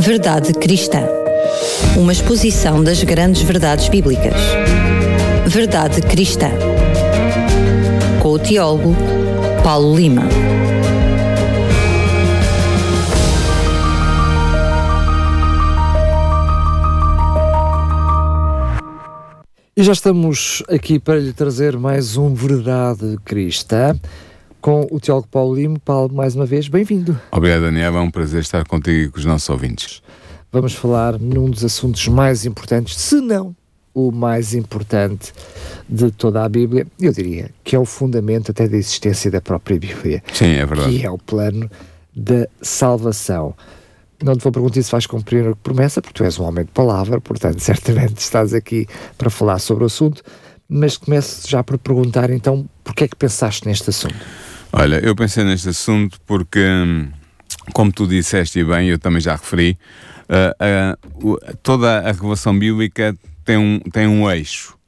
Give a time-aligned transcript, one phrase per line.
[0.00, 1.06] Verdade Cristã.
[1.94, 4.32] Uma exposição das grandes verdades bíblicas.
[5.46, 6.48] Verdade Cristã.
[8.18, 8.96] Com o teólogo
[9.62, 10.22] Paulo Lima.
[19.76, 23.94] E já estamos aqui para lhe trazer mais um Verdade Cristã
[24.60, 25.78] com o teólogo Paulo Lima.
[25.84, 27.18] Paulo, mais uma vez, bem-vindo.
[27.32, 27.96] Obrigado, Daniel.
[27.96, 30.02] É um prazer estar contigo e com os nossos ouvintes.
[30.52, 33.54] Vamos falar num dos assuntos mais importantes, se não
[33.94, 35.32] o mais importante
[35.88, 39.78] de toda a Bíblia, eu diria que é o fundamento até da existência da própria
[39.78, 40.22] Bíblia.
[40.32, 40.98] Sim, é verdade.
[40.98, 41.70] Que é o plano
[42.14, 43.54] da salvação.
[44.22, 46.70] Não te vou perguntar se vais cumprir a promessa, porque tu és um homem de
[46.70, 50.22] palavra, portanto, certamente estás aqui para falar sobre o assunto,
[50.68, 54.14] mas começo já por perguntar então, porquê é que pensaste neste assunto?
[54.72, 57.10] Olha, eu pensei neste assunto porque, hum,
[57.72, 59.76] como tu disseste e bem, eu também já referi,
[60.28, 64.78] uh, uh, toda a revelação bíblica tem um, tem um eixo.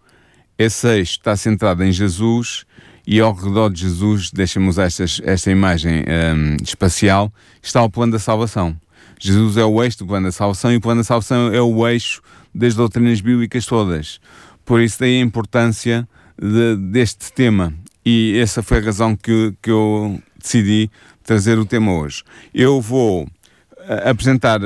[0.57, 2.65] Esse eixo está centrado em Jesus
[3.05, 8.13] e ao redor de Jesus, deixa-me usar esta, esta imagem um, espacial, está o plano
[8.13, 8.77] da salvação.
[9.19, 11.89] Jesus é o eixo do plano da salvação e o plano da salvação é o
[11.89, 12.23] eixo
[12.55, 14.21] das doutrinas bíblicas todas.
[14.65, 16.09] Por isso daí a importância
[16.41, 17.75] de, deste tema.
[18.05, 20.91] E essa foi a razão que, que eu decidi
[21.23, 22.23] trazer o tema hoje.
[22.53, 24.61] Eu vou uh, apresentar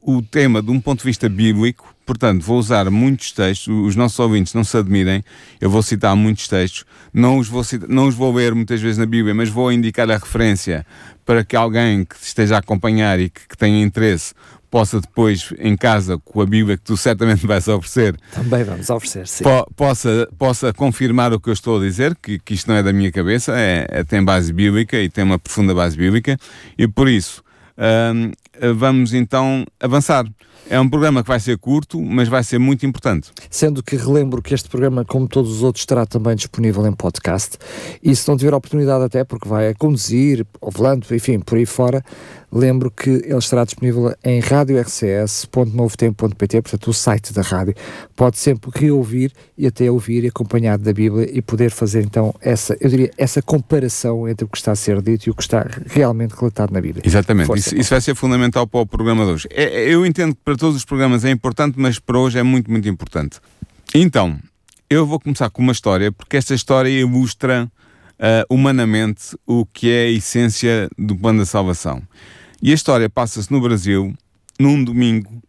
[0.00, 4.18] o tema de um ponto de vista bíblico, portanto, vou usar muitos textos, os nossos
[4.18, 5.22] ouvintes não se admirem,
[5.60, 8.96] eu vou citar muitos textos, não os vou, citar, não os vou ler muitas vezes
[8.96, 10.86] na Bíblia, mas vou indicar a referência
[11.26, 14.32] para que alguém que esteja a acompanhar e que, que tenha interesse
[14.70, 19.26] possa depois em casa com a Bíblia que tu certamente vais oferecer também vamos oferecer
[19.26, 19.44] sim.
[19.44, 22.82] Po possa, possa confirmar o que eu estou a dizer que, que isto não é
[22.82, 26.38] da minha cabeça é, é, tem base bíblica e tem uma profunda base bíblica
[26.76, 27.42] e por isso
[27.78, 28.30] hum,
[28.74, 30.24] vamos então avançar
[30.70, 33.30] é um programa que vai ser curto, mas vai ser muito importante.
[33.50, 37.58] Sendo que relembro que este programa, como todos os outros, estará também disponível em podcast.
[38.02, 41.66] E se não tiver oportunidade, até porque vai a conduzir, ao volante, enfim, por aí
[41.66, 42.04] fora,
[42.52, 47.74] lembro que ele estará disponível em radiorcs.novotempo.pt, portanto, o site da rádio.
[48.16, 52.76] Pode sempre reouvir e até ouvir e acompanhado da Bíblia e poder fazer então essa,
[52.80, 55.66] eu diria, essa comparação entre o que está a ser dito e o que está
[55.86, 57.02] realmente relatado na Bíblia.
[57.04, 59.48] Exatamente, isso, isso, vai ser fundamental para o programa de hoje.
[59.50, 62.42] É, é, eu entendo que para todos os programas é importante, mas para hoje é
[62.42, 63.38] muito, muito importante.
[63.94, 64.38] Então,
[64.90, 67.70] eu vou começar com uma história, porque esta história ilustra
[68.18, 72.02] uh, humanamente o que é a essência do plano da salvação.
[72.60, 74.12] E a história passa-se no Brasil,
[74.58, 75.42] num domingo,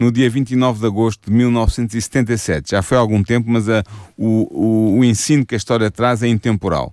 [0.00, 2.70] no dia 29 de agosto de 1977.
[2.70, 3.84] Já foi há algum tempo, mas a,
[4.16, 6.92] o, o, o ensino que a história traz é intemporal.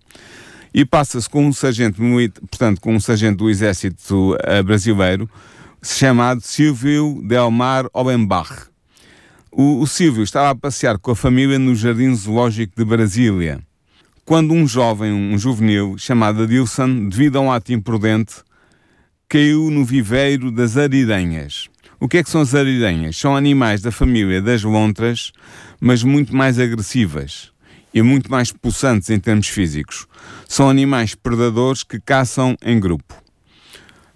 [0.74, 2.02] E passa-se com um sargento,
[2.50, 5.30] portanto, com um sargento do exército uh, brasileiro,
[5.84, 8.68] chamado Silvio Delmar Obenbach.
[9.52, 13.60] O, o Silvio estava a passear com a família no Jardim Zoológico de Brasília,
[14.24, 18.36] quando um jovem, um juvenil, chamado Adilson, devido a um ato imprudente,
[19.28, 21.68] caiu no viveiro das ariranhas.
[22.00, 23.18] O que é que são as ariranhas?
[23.18, 25.32] São animais da família das lontras,
[25.80, 27.52] mas muito mais agressivas
[27.94, 30.08] e muito mais pulsantes em termos físicos.
[30.48, 33.21] São animais predadores que caçam em grupo.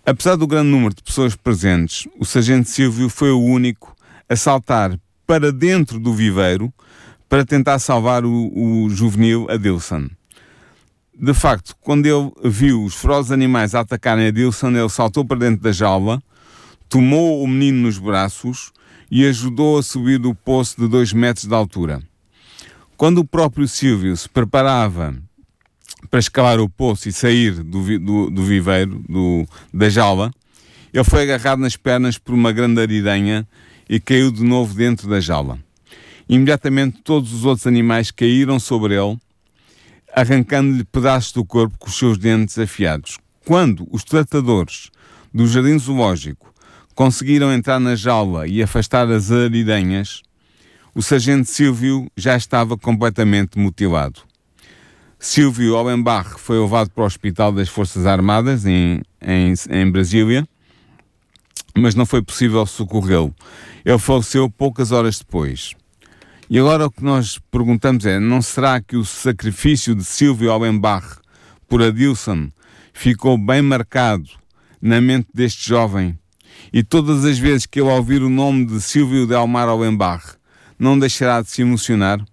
[0.05, 3.95] Apesar do grande número de pessoas presentes, o sargento Silvio foi o único
[4.29, 6.73] a saltar para dentro do viveiro
[7.27, 10.07] para tentar salvar o, o juvenil Adilson
[11.17, 15.63] de facto, quando ele viu os ferozes animais atacarem a Dilson, ele saltou para dentro
[15.63, 16.21] da jaula,
[16.89, 18.71] tomou o menino nos braços
[19.09, 22.01] e ajudou a subir do poço de dois metros de altura.
[22.97, 25.15] Quando o próprio Silvio se preparava
[26.15, 30.31] para escalar o poço e sair do, do, do viveiro, do, da jaula,
[30.93, 33.45] ele foi agarrado nas pernas por uma grande aridanha
[33.89, 35.59] e caiu de novo dentro da jaula.
[36.29, 39.17] Imediatamente todos os outros animais caíram sobre ele
[40.13, 43.17] arrancando-lhe pedaços do corpo com os seus dentes afiados.
[43.43, 44.89] Quando os tratadores
[45.33, 46.55] do jardim zoológico
[46.95, 50.21] conseguiram entrar na jaula e afastar as aridanhas,
[50.93, 54.21] o sargento Silvio já estava completamente mutilado.
[55.19, 60.47] Silvio Olenbach foi levado para o Hospital das Forças Armadas em, em, em Brasília,
[61.75, 63.33] mas não foi possível socorrê-lo.
[63.83, 65.73] Ele faleceu poucas horas depois.
[66.49, 71.19] E agora o que nós perguntamos é: não será que o sacrifício de Silvio Allenbach
[71.67, 72.49] por Adilson
[72.93, 74.29] ficou bem marcado
[74.81, 76.17] na mente deste jovem?
[76.71, 80.35] E todas as vezes que ele ouvir o nome de Silvio Delmar Allenbach,
[80.77, 82.23] não deixará de se emocionar?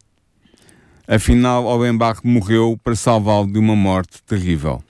[1.15, 4.83] Afinal, Allenbach morreu para salvá-lo de uma morte terrível.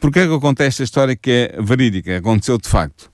[0.00, 3.08] Por que é que eu conto esta história que é verídica, aconteceu de facto?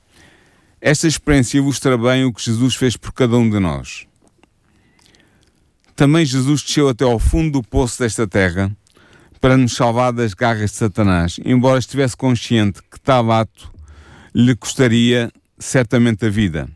[0.81, 4.07] Esta experiência ilustra bem o que Jesus fez por cada um de nós.
[5.95, 8.75] Também Jesus desceu até ao fundo do poço desta terra
[9.39, 13.71] para nos salvar das garras de Satanás, embora estivesse consciente que tal ato
[14.35, 16.71] lhe custaria certamente a vida.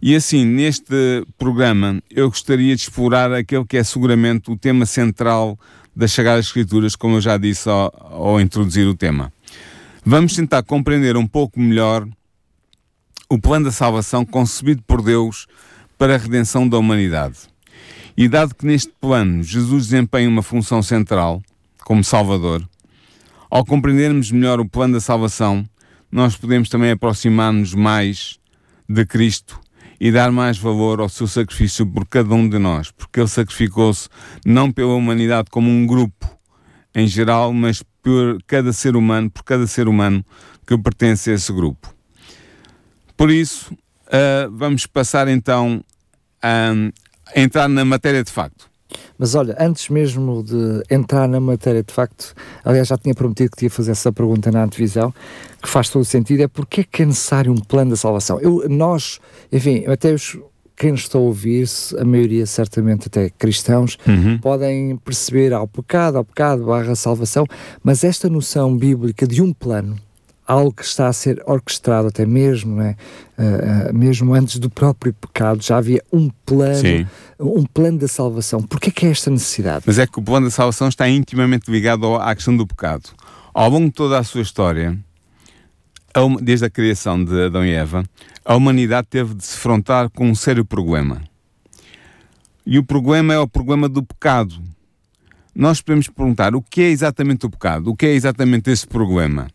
[0.00, 5.58] E assim, neste programa, eu gostaria de explorar aquele que é seguramente o tema central
[5.94, 9.32] das Sagradas Escrituras, como eu já disse ao, ao introduzir o tema.
[10.04, 12.06] Vamos tentar compreender um pouco melhor
[13.28, 15.46] o plano da salvação concebido por Deus
[15.96, 17.38] para a redenção da humanidade.
[18.16, 21.42] E dado que neste plano Jesus desempenha uma função central,
[21.84, 22.66] como Salvador,
[23.50, 25.64] ao compreendermos melhor o plano da salvação,
[26.12, 28.38] nós podemos também aproximar-nos mais
[28.88, 29.60] de Cristo
[30.00, 34.08] e dar mais valor ao seu sacrifício por cada um de nós, porque ele sacrificou-se
[34.44, 36.36] não pela humanidade como um grupo
[36.94, 40.24] em geral, mas por cada ser humano, por cada ser humano
[40.66, 41.94] que pertence a esse grupo.
[43.16, 43.72] Por isso,
[44.06, 45.84] uh, vamos passar então
[46.42, 46.72] a,
[47.34, 48.70] entrar na matéria de facto.
[49.18, 52.34] Mas olha, antes mesmo de entrar na matéria de facto,
[52.64, 55.12] aliás, já tinha prometido que ia fazer essa pergunta na antevisão,
[55.62, 58.38] que faz todo o sentido, é porque é que é necessário um plano da salvação?
[58.40, 59.18] Eu, nós,
[59.50, 60.38] enfim, até os,
[60.76, 61.66] quem nos está a ouvir,
[61.98, 64.38] a maioria certamente até cristãos, uhum.
[64.38, 67.46] podem perceber ao pecado, ao pecado, barra salvação,
[67.82, 69.96] mas esta noção bíblica de um plano,
[70.46, 72.96] algo que está a ser orquestrado até mesmo, né?
[73.38, 77.06] Uh, uh, mesmo antes do próprio pecado, já havia um plano, Sim.
[77.38, 78.62] um plano da salvação.
[78.62, 79.84] Porquê que é esta necessidade?
[79.86, 83.10] Mas é que o plano da salvação está intimamente ligado à questão do pecado.
[83.52, 84.96] Ao longo de toda a sua história,
[86.40, 88.04] desde a criação de Adão e Eva,
[88.44, 91.20] a humanidade teve de se frontar com um sério problema.
[92.64, 94.54] E o problema é o problema do pecado.
[95.54, 97.90] Nós podemos perguntar o que é exatamente o pecado?
[97.90, 99.48] O que é exatamente esse problema?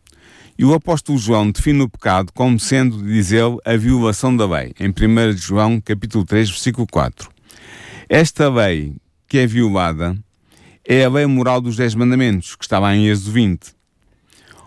[0.62, 4.72] E o apóstolo João define o pecado como sendo, diz ele, a violação da lei,
[4.80, 7.32] em 1 João capítulo 3, versículo 4.
[8.08, 8.96] Esta lei
[9.28, 10.16] que é violada
[10.86, 13.74] é a lei moral dos Dez Mandamentos, que está lá em Êxodo 20.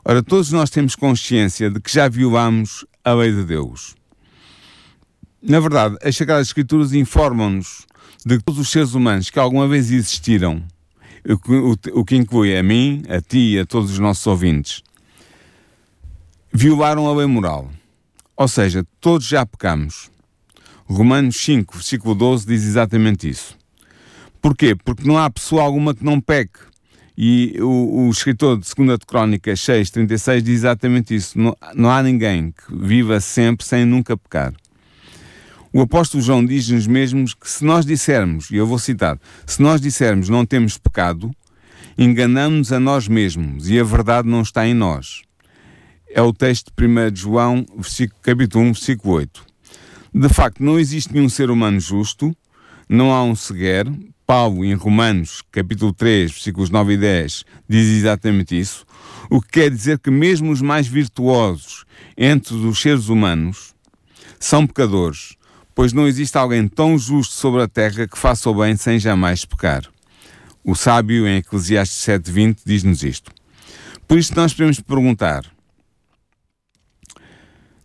[0.04, 3.94] Ora, todos nós temos consciência de que já violamos a lei de Deus.
[5.40, 7.86] Na verdade, as Sagradas Escrituras informam-nos
[8.26, 10.60] de que todos os seres humanos que alguma vez existiram,
[11.92, 14.82] o que inclui a mim, a ti e a todos os nossos ouvintes,
[16.56, 17.68] violaram a lei moral.
[18.36, 20.08] Ou seja, todos já pecamos.
[20.86, 23.58] Romanos 5, versículo 12 diz exatamente isso.
[24.40, 24.76] Porquê?
[24.76, 26.60] Porque não há pessoa alguma que não peque.
[27.18, 31.36] E o, o escritor de 2 de Crónicas 6, 36 diz exatamente isso.
[31.38, 34.54] Não, não há ninguém que viva sempre sem nunca pecar.
[35.72, 39.80] O apóstolo João diz-nos mesmos que se nós dissermos, e eu vou citar, se nós
[39.80, 41.34] dissermos não temos pecado,
[41.98, 45.24] enganamos a nós mesmos e a verdade não está em nós
[46.14, 47.66] é o texto de 1 João,
[48.22, 49.44] capítulo 1, versículo 8.
[50.14, 52.34] De facto, não existe nenhum ser humano justo,
[52.88, 53.84] não há um sequer.
[54.24, 58.86] Paulo, em Romanos, capítulo 3, versículos 9 e 10, diz exatamente isso.
[59.28, 61.84] O que quer dizer que mesmo os mais virtuosos
[62.16, 63.74] entre os seres humanos
[64.38, 65.34] são pecadores,
[65.74, 69.44] pois não existe alguém tão justo sobre a terra que faça o bem sem jamais
[69.44, 69.82] pecar.
[70.62, 73.32] O sábio, em Eclesiastes 7,20, diz-nos isto.
[74.06, 75.44] Por isso, nós podemos perguntar: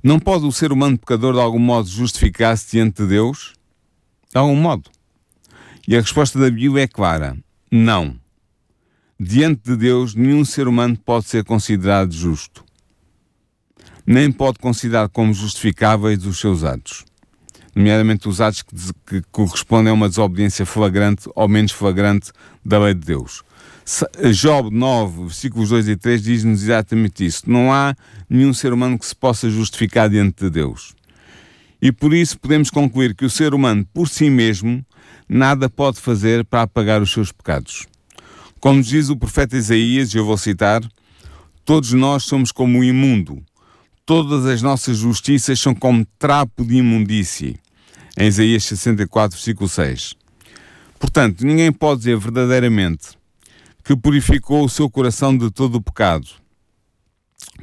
[0.01, 3.53] não pode o ser humano pecador de algum modo justificar-se diante de Deus?
[4.31, 4.89] De algum modo.
[5.87, 7.37] E a resposta da Bíblia é clara:
[7.69, 8.15] não.
[9.19, 12.63] Diante de Deus, nenhum ser humano pode ser considerado justo.
[14.05, 17.03] Nem pode considerar como justificáveis os seus atos,
[17.75, 22.31] nomeadamente os atos que, que correspondem a uma desobediência flagrante ou menos flagrante
[22.63, 23.43] da lei de Deus.
[24.31, 27.49] Job 9, versículos 2 e 3 diz-nos exatamente isso.
[27.49, 27.95] Não há
[28.29, 30.93] nenhum ser humano que se possa justificar diante de Deus.
[31.81, 34.85] E por isso podemos concluir que o ser humano, por si mesmo,
[35.27, 37.87] nada pode fazer para apagar os seus pecados.
[38.59, 40.81] Como diz o profeta Isaías, e eu vou citar:
[41.65, 43.41] Todos nós somos como o imundo,
[44.05, 47.57] todas as nossas justiças são como trapo de imundície.
[48.15, 50.15] Em Isaías 64, versículo 6.
[50.99, 53.18] Portanto, ninguém pode dizer verdadeiramente
[53.89, 56.27] que purificou o seu coração de todo o pecado.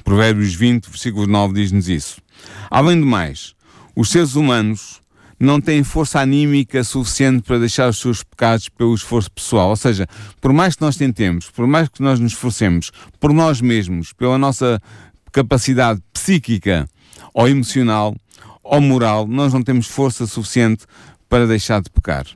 [0.03, 2.21] Provérbios 20, versículo 9 diz-nos isso.
[2.69, 3.55] Além do mais,
[3.95, 5.01] os seres humanos
[5.39, 9.69] não têm força anímica suficiente para deixar os seus pecados pelo esforço pessoal.
[9.69, 10.09] Ou seja,
[10.41, 12.91] por mais que nós tentemos, por mais que nós nos esforcemos
[13.21, 14.83] por nós mesmos, pela nossa
[15.31, 16.89] capacidade psíquica
[17.33, 18.17] ou emocional
[18.65, 20.87] ou moral, nós não temos força suficiente
[21.29, 22.27] para deixar de pecar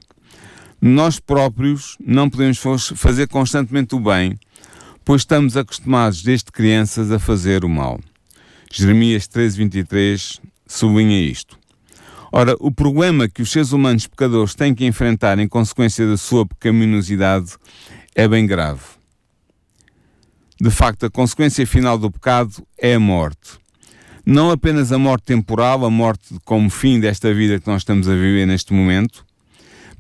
[0.81, 2.59] nós próprios não podemos
[2.97, 4.39] fazer constantemente o bem,
[5.05, 8.01] pois estamos acostumados desde crianças a fazer o mal.
[8.73, 11.59] Jeremias 13, 23, sublinha isto.
[12.33, 16.47] Ora, o problema que os seres humanos pecadores têm que enfrentar em consequência da sua
[16.47, 17.57] pecaminosidade
[18.15, 18.81] é bem grave.
[20.61, 23.59] De facto, a consequência final do pecado é a morte.
[24.25, 28.13] Não apenas a morte temporal, a morte como fim desta vida que nós estamos a
[28.13, 29.25] viver neste momento,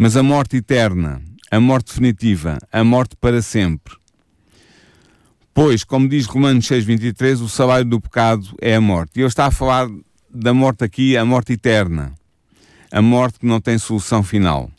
[0.02, 3.94] mas a morte eterna, a morte definitiva, a morte para sempre.
[5.52, 9.18] Pois, como diz Romanos 6,23, o salário do pecado é a morte.
[9.18, 9.90] E eu está a falar
[10.32, 12.14] da morte aqui, a morte eterna.
[12.90, 14.70] A morte que não tem solução final.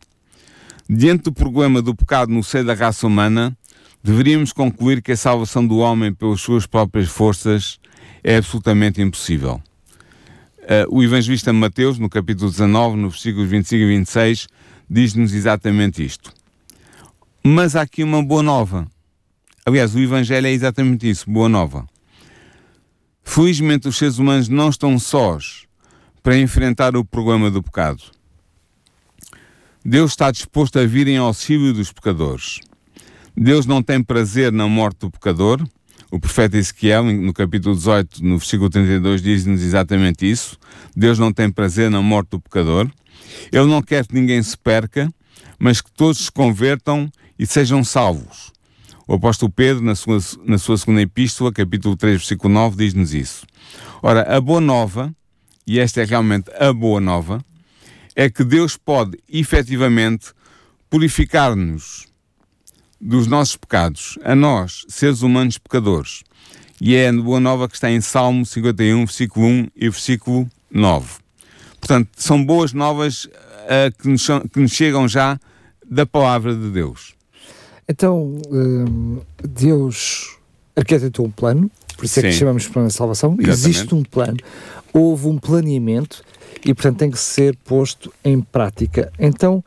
[0.89, 3.55] Diante do problema do pecado no seio da raça humana,
[4.03, 7.79] deveríamos concluir que a salvação do homem pelas suas próprias forças
[8.23, 9.61] é absolutamente impossível.
[10.61, 14.47] Uh, o evangelista Mateus, no capítulo 19, no versículos 25 e 26,
[14.89, 16.31] diz-nos exatamente isto.
[17.43, 18.87] Mas há aqui uma boa nova.
[19.65, 21.87] Aliás, o Evangelho é exatamente isso, boa nova.
[23.23, 25.65] Felizmente, os seres humanos não estão sós
[26.21, 28.03] para enfrentar o problema do pecado.
[29.83, 32.59] Deus está disposto a vir em auxílio dos pecadores.
[33.35, 35.65] Deus não tem prazer na morte do pecador.
[36.11, 40.57] O profeta Ezequiel, no capítulo 18, no versículo 32, diz-nos exatamente isso.
[40.93, 42.91] Deus não tem prazer na morte do pecador.
[43.49, 45.09] Ele não quer que ninguém se perca,
[45.57, 48.51] mas que todos se convertam e sejam salvos.
[49.07, 53.45] O apóstolo Pedro, na sua, na sua segunda epístola, capítulo 3, versículo 9, diz-nos isso.
[54.03, 55.15] Ora, a boa nova,
[55.65, 57.41] e esta é realmente a boa nova,
[58.13, 60.33] é que Deus pode efetivamente
[60.89, 62.10] purificar-nos
[63.01, 66.23] dos nossos pecados, a nós, seres humanos pecadores.
[66.79, 71.07] E é a boa nova que está em Salmo 51, versículo 1 e versículo 9.
[71.79, 73.31] Portanto, são boas novas uh,
[73.99, 75.39] que, nos, que nos chegam já
[75.89, 77.15] da palavra de Deus.
[77.87, 80.37] Então, hum, Deus
[80.75, 83.31] arquitetou um plano, por isso é que chamamos de plano de salvação.
[83.33, 83.51] Exatamente.
[83.51, 84.37] Existe um plano,
[84.93, 86.23] houve um planeamento
[86.63, 89.11] e, portanto, tem que ser posto em prática.
[89.19, 89.63] Então,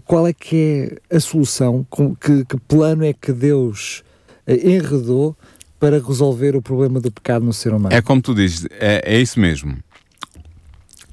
[0.00, 1.86] qual é que é a solução?
[2.20, 4.02] Que, que plano é que Deus
[4.46, 5.36] eh, enredou
[5.78, 7.94] para resolver o problema do pecado no ser humano?
[7.94, 9.76] É como tu dizes, é, é isso mesmo.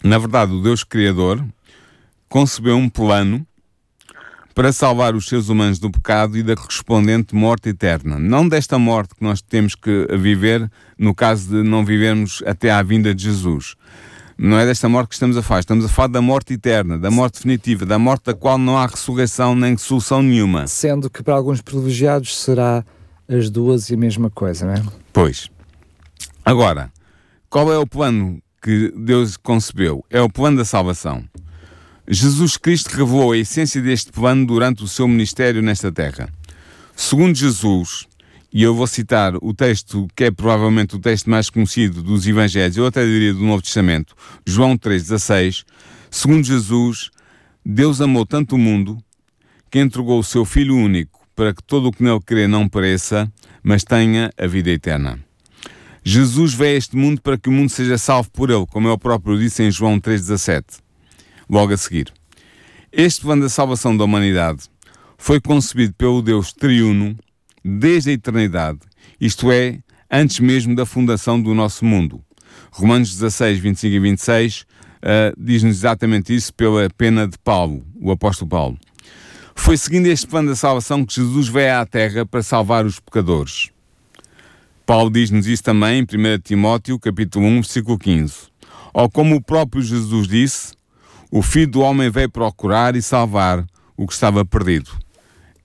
[0.04, 1.44] Na verdade, o Deus Criador
[2.28, 3.46] concebeu um plano
[4.56, 8.18] para salvar os seres humanos do pecado e da correspondente morte eterna.
[8.18, 12.82] Não desta morte que nós temos que viver no caso de não vivermos até à
[12.82, 13.76] vinda de Jesus.
[14.44, 17.12] Não é desta morte que estamos a falar, estamos a falar da morte eterna, da
[17.12, 20.66] morte definitiva, da morte da qual não há ressurreição nem solução nenhuma.
[20.66, 22.84] Sendo que para alguns privilegiados será
[23.28, 24.84] as duas e a mesma coisa, não é?
[25.14, 25.48] Pois.
[26.44, 26.92] Agora,
[27.52, 30.04] qual é o plano que Deus concebeu?
[30.10, 31.24] É o plano da salvação.
[32.08, 36.28] Jesus Cristo revelou a essência deste plano durante o seu ministério nesta terra.
[36.96, 38.08] Segundo Jesus,
[38.54, 42.78] e eu vou citar o texto que é provavelmente o texto mais conhecido dos Evangelhos,
[42.78, 44.16] eu até diria do Novo Testamento,
[44.46, 45.64] João 3,16,
[46.10, 47.10] segundo Jesus,
[47.66, 48.98] Deus amou tanto o mundo
[49.70, 53.32] que entregou o seu Filho único para que todo o que nele crê não pereça,
[53.64, 55.20] mas tenha a vida eterna.
[56.04, 58.98] Jesus veio a este mundo para que o mundo seja salvo por ele, como ele
[58.98, 60.82] próprio disse em João 3,17
[61.52, 62.12] logo a seguir.
[62.92, 64.64] Este plano da salvação da humanidade
[65.18, 67.18] foi concebido pelo Deus triuno
[67.64, 68.80] desde a eternidade,
[69.20, 72.24] isto é, antes mesmo da fundação do nosso mundo.
[72.72, 74.66] Romanos 16, 25 e 26 uh,
[75.38, 78.78] diz-nos exatamente isso pela pena de Paulo, o apóstolo Paulo.
[79.56, 83.70] Foi seguindo este plano da salvação que Jesus veio à Terra para salvar os pecadores.
[84.86, 88.34] Paulo diz-nos isso também em 1 Timóteo, capítulo 1, versículo 15.
[88.94, 90.74] Ou como o próprio Jesus disse,
[91.30, 93.66] o Filho do Homem veio procurar e salvar
[93.96, 94.92] o que estava perdido.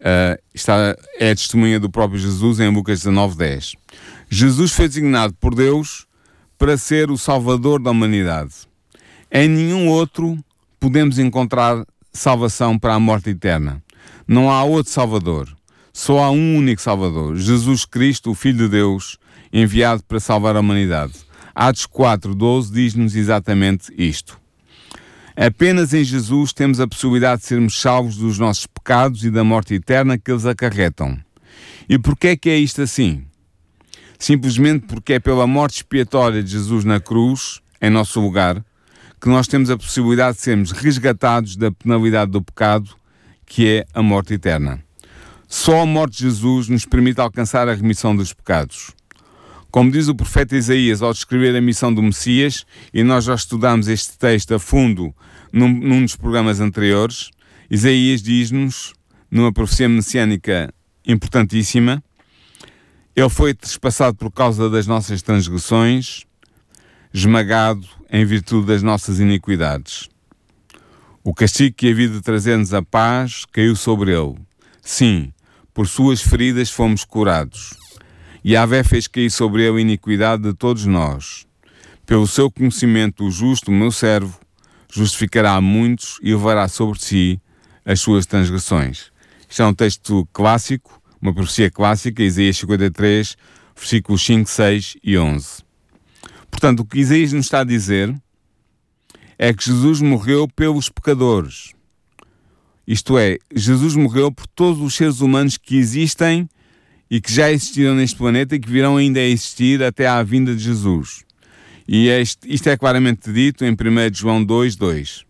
[0.00, 3.72] Uh, está, é a testemunha do próprio Jesus em Lucas 19, 10.
[4.28, 6.06] Jesus foi designado por Deus
[6.58, 8.54] para ser o Salvador da humanidade.
[9.30, 10.38] Em nenhum outro
[10.78, 13.82] podemos encontrar salvação para a morte eterna.
[14.26, 15.48] Não há outro Salvador.
[15.92, 19.16] Só há um único Salvador, Jesus Cristo, o Filho de Deus,
[19.50, 21.14] enviado para salvar a humanidade.
[21.54, 24.38] Atos 4, 12 diz-nos exatamente isto.
[25.36, 29.74] Apenas em Jesus temos a possibilidade de sermos salvos dos nossos pecados e da morte
[29.74, 31.18] eterna que eles acarretam.
[31.86, 33.22] E porquê é que é isto assim?
[34.18, 38.64] Simplesmente porque é pela morte expiatória de Jesus na cruz, em nosso lugar,
[39.20, 42.96] que nós temos a possibilidade de sermos resgatados da penalidade do pecado,
[43.44, 44.82] que é a morte eterna.
[45.46, 48.90] Só a morte de Jesus nos permite alcançar a remissão dos pecados.
[49.76, 52.64] Como diz o profeta Isaías ao descrever a missão do Messias,
[52.94, 55.14] e nós já estudamos este texto a fundo
[55.52, 57.30] num, num dos programas anteriores,
[57.70, 58.94] Isaías diz-nos,
[59.30, 60.72] numa profecia messiânica
[61.06, 62.02] importantíssima,
[63.14, 66.24] ele foi trespassado por causa das nossas transgressões,
[67.12, 70.08] esmagado em virtude das nossas iniquidades.
[71.22, 74.38] O castigo que havia de trazer-nos a paz caiu sobre ele.
[74.80, 75.34] Sim,
[75.74, 77.85] por suas feridas fomos curados.
[78.48, 81.44] E a Vé fez cair sobre ele a iniquidade de todos nós.
[82.06, 84.38] Pelo seu conhecimento, o justo, meu servo,
[84.88, 87.40] justificará muitos e levará sobre si
[87.84, 89.10] as suas transgressões.
[89.48, 93.36] Isto é um texto clássico, uma profecia clássica, Isaías 53,
[93.74, 95.64] versículos 5, 6 e 11.
[96.48, 98.14] Portanto, o que Isaías nos está a dizer
[99.36, 101.72] é que Jesus morreu pelos pecadores.
[102.86, 106.48] Isto é, Jesus morreu por todos os seres humanos que existem
[107.10, 110.54] e que já existiram neste planeta e que virão ainda a existir até à vinda
[110.54, 111.24] de Jesus.
[111.88, 113.76] E este, isto é claramente dito em 1
[114.12, 115.24] João 2, 2.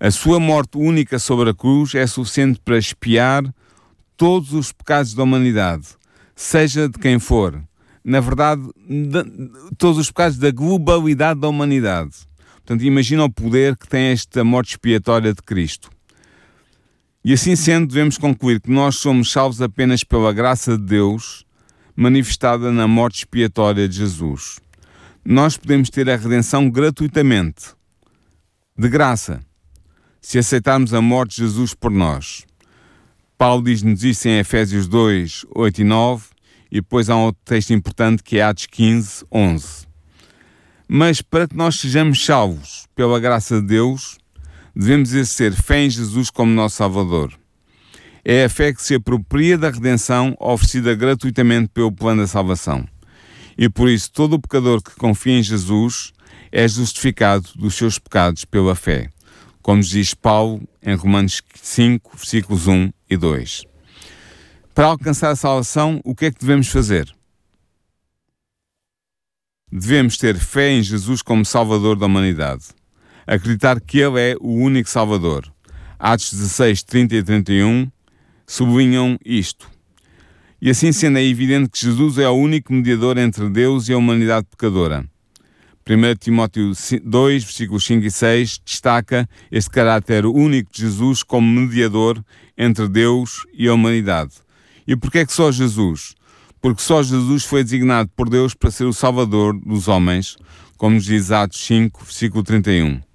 [0.00, 3.42] A sua morte única sobre a cruz é suficiente para espiar
[4.16, 5.88] todos os pecados da humanidade,
[6.36, 7.60] seja de quem for.
[8.04, 12.12] Na verdade, de, todos os pecados da globalidade da humanidade.
[12.58, 15.90] Portanto, imagina o poder que tem esta morte expiatória de Cristo.
[17.24, 21.44] E assim sendo, devemos concluir que nós somos salvos apenas pela graça de Deus
[21.96, 24.60] manifestada na morte expiatória de Jesus.
[25.24, 27.74] Nós podemos ter a redenção gratuitamente,
[28.78, 29.40] de graça,
[30.20, 32.46] se aceitarmos a morte de Jesus por nós.
[33.36, 36.26] Paulo diz-nos isso em Efésios 2, 8 e 9,
[36.70, 39.86] e depois há um outro texto importante que é Atos 15, 11.
[40.86, 44.18] Mas para que nós sejamos salvos pela graça de Deus,
[44.78, 47.36] devemos exercer fé em Jesus como nosso Salvador.
[48.24, 52.86] É a fé que se apropria da redenção oferecida gratuitamente pelo plano da salvação.
[53.56, 56.12] E por isso, todo o pecador que confia em Jesus
[56.52, 59.10] é justificado dos seus pecados pela fé,
[59.60, 63.64] como diz Paulo em Romanos 5, versículos 1 e 2.
[64.72, 67.12] Para alcançar a salvação, o que é que devemos fazer?
[69.72, 72.77] Devemos ter fé em Jesus como Salvador da humanidade.
[73.28, 75.44] Acreditar que Ele é o único Salvador.
[75.98, 77.90] Atos 16, 30 e 31
[78.46, 79.68] sublinham isto.
[80.62, 83.98] E assim sendo, é evidente que Jesus é o único mediador entre Deus e a
[83.98, 85.04] humanidade pecadora.
[85.86, 86.72] 1 Timóteo
[87.04, 92.24] 2, versículos 5 e 6, destaca este caráter único de Jesus como mediador
[92.56, 94.36] entre Deus e a humanidade.
[94.86, 96.14] E porquê é que só Jesus?
[96.62, 100.38] Porque só Jesus foi designado por Deus para ser o Salvador dos homens,
[100.78, 103.06] como nos diz Atos 5, versículo 31.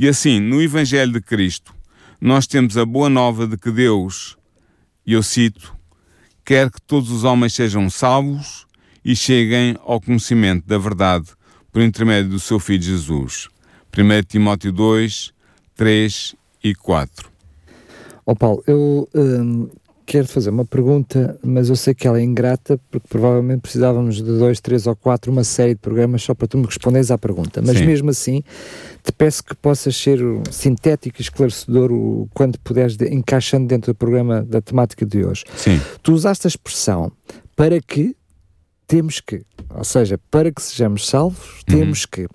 [0.00, 1.74] E assim, no Evangelho de Cristo,
[2.18, 4.34] nós temos a boa nova de que Deus,
[5.04, 5.76] e eu cito,
[6.42, 8.66] quer que todos os homens sejam salvos
[9.04, 11.26] e cheguem ao conhecimento da verdade
[11.70, 13.50] por intermédio do seu Filho Jesus.
[13.94, 15.34] 1 Timóteo 2,
[15.76, 16.34] 3
[16.64, 17.28] e 4.
[18.24, 19.68] Ó oh Paulo, eu hum,
[20.10, 24.24] quero fazer uma pergunta, mas eu sei que ela é ingrata, porque provavelmente precisávamos de
[24.24, 27.62] dois, três ou quatro, uma série de programas só para tu me responderes à pergunta.
[27.64, 27.86] Mas Sim.
[27.86, 28.42] mesmo assim,
[29.04, 30.18] te peço que possas ser
[30.50, 35.44] sintético e esclarecedor o, quando puderes, de, encaixando dentro do programa da temática de hoje.
[35.54, 35.80] Sim.
[36.02, 37.12] Tu usaste a expressão
[37.54, 38.16] para que
[38.88, 39.42] temos que,
[39.72, 41.78] ou seja, para que sejamos salvos, uhum.
[41.78, 42.26] temos que.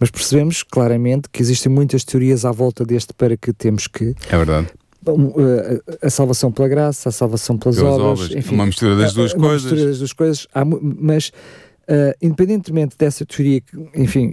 [0.00, 4.14] Mas percebemos claramente que existem muitas teorias à volta deste para que temos que.
[4.30, 4.68] É verdade.
[5.06, 9.12] A, a salvação pela graça, a salvação pelas, pelas obras, obras, enfim, uma mistura das
[9.12, 9.64] duas uma coisas.
[9.64, 10.46] mistura das duas coisas,
[10.82, 11.32] mas
[11.82, 14.30] Uh, independentemente dessa teoria, que, enfim,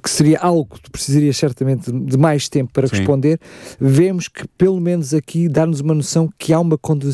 [0.00, 2.96] que seria algo que tu precisarias certamente de mais tempo para Sim.
[2.96, 3.40] responder,
[3.80, 7.10] vemos que pelo menos aqui dá-nos uma noção que há uma condi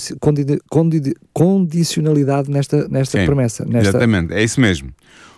[0.69, 3.65] condi condicionalidade nesta, nesta Sim, promessa.
[3.65, 3.89] Nesta...
[3.89, 4.91] Exatamente, é isso mesmo.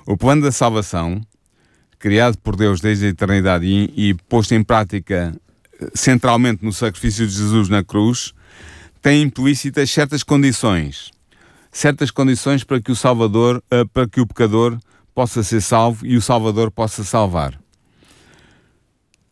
[0.04, 1.20] O plano da salvação,
[1.96, 5.32] criado por Deus desde a eternidade e, e posto em prática
[5.94, 8.32] centralmente no sacrifício de Jesus na cruz,
[9.00, 11.10] tem implícitas certas condições,
[11.70, 14.78] certas condições para que o Salvador, uh, para que o pecador
[15.14, 17.58] possa ser salvo e o Salvador possa salvar.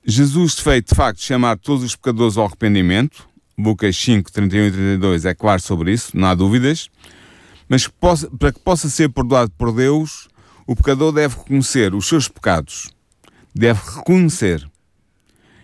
[0.05, 3.29] Jesus fez de facto chamar todos os pecadores ao arrependimento,
[3.59, 6.89] Lucas 5, 31 e 32 é claro sobre isso, não há dúvidas,
[7.69, 7.89] mas
[8.39, 10.29] para que possa ser perdoado por Deus,
[10.67, 12.89] o pecador deve reconhecer os seus pecados,
[13.55, 14.69] deve reconhecer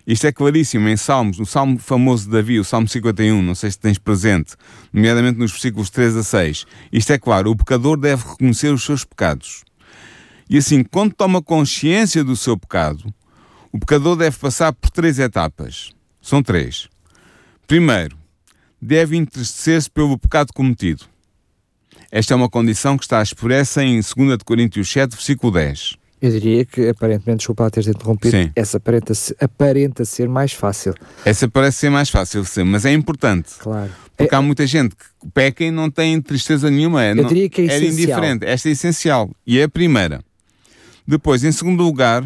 [0.06, 3.70] isto é claríssimo em Salmos, no Salmo famoso de Davi, o Salmo 51, não sei
[3.70, 4.54] se tens presente,
[4.92, 6.66] nomeadamente nos versículos 3 a 6.
[6.92, 9.62] Isto é claro, o pecador deve reconhecer os seus pecados.
[10.50, 13.12] E assim, quando toma consciência do seu pecado,
[13.70, 15.92] o pecador deve passar por três etapas.
[16.20, 16.88] São três.
[17.66, 18.18] Primeiro,
[18.80, 21.04] deve entristecer-se pelo pecado cometido.
[22.10, 25.96] Esta é uma condição que está expressa em 2 Coríntios 7, versículo 10.
[26.22, 28.52] Eu diria que, aparentemente, desculpa teres interrompido, sim.
[28.54, 30.94] essa aparenta, aparenta ser mais fácil.
[31.24, 33.54] Essa parece ser mais fácil, sim, mas é importante.
[33.58, 33.90] Claro.
[34.16, 37.02] Porque é, há muita gente que peca e não tem tristeza nenhuma.
[37.02, 38.46] É, eu diria que é, é indiferente.
[38.46, 39.32] Esta é essencial.
[39.44, 40.22] E é a primeira.
[41.04, 42.24] Depois, em segundo lugar,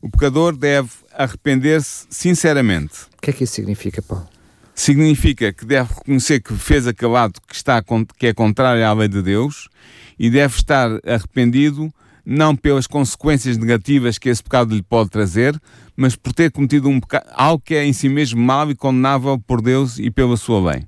[0.00, 2.94] o pecador deve arrepender-se sinceramente.
[3.18, 4.28] O que é que isso significa, Paulo?
[4.72, 7.82] Significa que deve reconhecer que fez aquele ato que, está,
[8.16, 9.68] que é contrário à lei de Deus
[10.16, 11.92] e deve estar arrependido
[12.24, 15.60] não pelas consequências negativas que esse pecado lhe pode trazer,
[15.96, 19.38] mas por ter cometido um pecado, algo que é em si mesmo mau e condenável
[19.38, 20.84] por Deus e pela sua lei.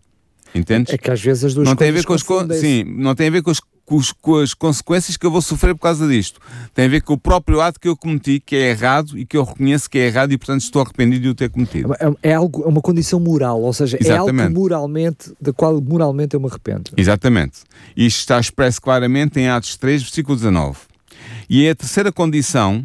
[0.54, 0.94] Entendes?
[0.94, 2.22] É que às vezes as duas não tem a ver com as
[2.60, 5.42] sim, não tem a ver com as, com os- com as consequências que eu vou
[5.42, 6.40] sofrer por causa disto.
[6.72, 9.36] Tem a ver com o próprio ato que eu cometi, que é errado e que
[9.36, 11.92] eu reconheço que é errado e portanto estou arrependido de o ter cometido.
[11.94, 14.54] É, é algo, é uma condição moral, ou seja, é algo Exatamente.
[14.56, 16.92] moralmente, da qual moralmente eu me arrependo.
[16.96, 17.58] Exatamente.
[17.96, 20.78] Isto está expresso claramente em Atos 3, versículo 19.
[21.48, 22.84] E a terceira condição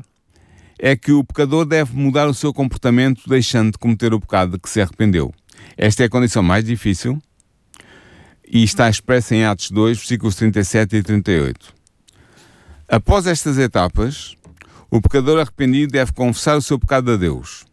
[0.77, 4.59] é que o pecador deve mudar o seu comportamento deixando de cometer o pecado de
[4.59, 5.33] que se arrependeu.
[5.77, 7.21] Esta é a condição mais difícil
[8.47, 11.73] e está expressa em Atos 2, versículos 37 e 38.
[12.87, 14.35] Após estas etapas,
[14.89, 17.65] o pecador arrependido deve confessar o seu pecado a Deus.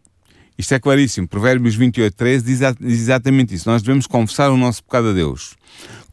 [0.57, 1.27] Isto é claríssimo.
[1.27, 3.69] Provérbios 28, 13 diz diz exatamente isso.
[3.69, 5.55] Nós devemos confessar o nosso pecado a Deus.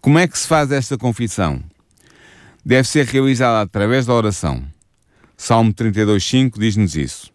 [0.01, 1.63] Como é que se faz esta confissão?
[2.67, 4.65] Deve ser realizada através da oração.
[5.37, 7.31] Salmo 32,5 diz-nos isso.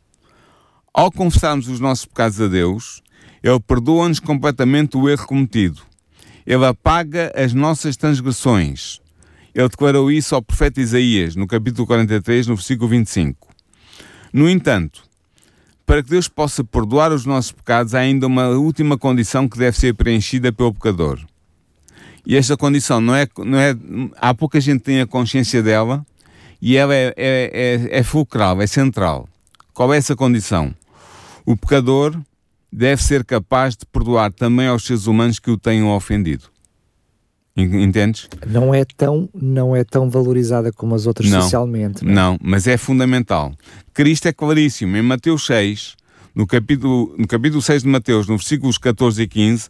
[0.92, 3.04] Ao confessarmos os nossos pecados a Deus,
[3.44, 5.82] Ele perdoa-nos completamente o erro cometido.
[6.48, 9.00] Ele apaga as nossas transgressões.
[9.54, 13.50] Ele declarou isso ao profeta Isaías, no capítulo 43, no versículo 25.
[14.34, 15.04] No entanto,
[15.86, 19.78] para que Deus possa perdoar os nossos pecados, há ainda uma última condição que deve
[19.78, 21.20] ser preenchida pelo pecador.
[22.30, 23.76] E esta condição não é, não é.
[24.22, 26.06] Há pouca gente que tem a consciência dela
[26.62, 29.28] e ela é, é, é, é fulcral, é central.
[29.74, 30.72] Qual é essa condição?
[31.44, 32.16] O pecador
[32.72, 36.44] deve ser capaz de perdoar também aos seres humanos que o tenham ofendido.
[37.58, 38.30] En- Entendes?
[38.46, 41.42] Não é tão, não é tão valorizada como as outras Não.
[41.42, 42.06] socialmente.
[42.06, 42.14] não é?
[42.16, 43.56] Não, mas é fundamental.
[43.92, 44.96] Cristo é claríssimo.
[44.96, 45.96] Em Mateus 6,
[46.36, 49.68] no capítulo, no capítulo 6 de Mateus, no versículos 14 e 15,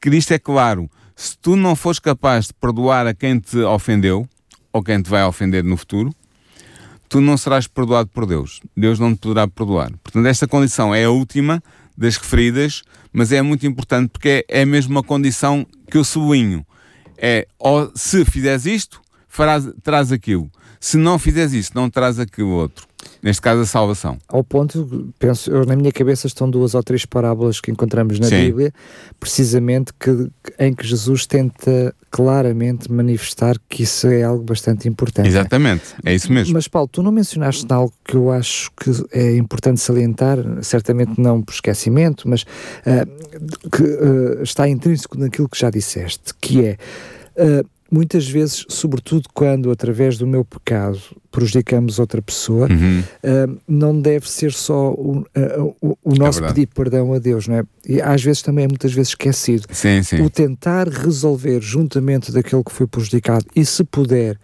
[0.00, 0.90] Cristo é claro.
[1.18, 4.24] Se tu não fores capaz de perdoar a quem te ofendeu,
[4.72, 6.14] ou quem te vai ofender no futuro,
[7.08, 8.60] tu não serás perdoado por Deus.
[8.76, 9.90] Deus não te poderá perdoar.
[10.00, 11.60] Portanto, esta condição é a última
[11.96, 16.64] das referidas, mas é muito importante porque é, mesmo uma condição que eu sublinho.
[17.16, 20.48] É, ó, se fizeres isto, farás, aquilo.
[20.78, 22.86] Se não fizeres isso, não terás aquilo outro.
[23.22, 24.18] Neste caso, a salvação.
[24.28, 28.28] Ao ponto, penso, eu, na minha cabeça estão duas ou três parábolas que encontramos na
[28.28, 28.46] Sim.
[28.46, 28.72] Bíblia,
[29.18, 35.28] precisamente que, em que Jesus tenta claramente manifestar que isso é algo bastante importante.
[35.28, 35.84] Exatamente.
[36.04, 36.54] É isso mesmo.
[36.54, 41.42] Mas Paulo, tu não mencionaste algo que eu acho que é importante salientar, certamente não
[41.42, 42.44] por esquecimento, mas
[42.86, 43.06] ah,
[43.70, 46.76] que ah, está intrínseco naquilo que já disseste, que é
[47.36, 53.02] ah, muitas vezes, sobretudo quando através do meu pecado prejudicamos outra pessoa, Uhum.
[53.22, 56.54] ah, não deve ser só o, ah, o- o nosso verdade.
[56.54, 57.62] pedir perdão a Deus, não é?
[57.88, 59.66] E às vezes também é muitas vezes esquecido.
[59.70, 60.20] Sim, sim.
[60.22, 64.38] O tentar resolver juntamente daquele que foi prejudicado e se puder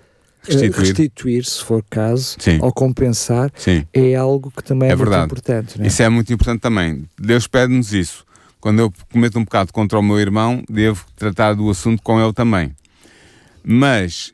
[0.47, 0.79] eh, Restituir.
[0.79, 2.59] restituir, se for caso, Sim.
[2.61, 3.87] ou compensar, Sim.
[3.95, 5.81] é algo que também é, É muito importante.
[5.83, 5.87] É?
[5.87, 7.05] Isso é muito importante também.
[7.19, 8.25] Deus pede-nos isso.
[8.61, 12.33] Quando eu cometo um pecado contra o meu irmão, devo tratar do assunto com ele
[12.33, 12.73] também.
[13.64, 14.33] Mas,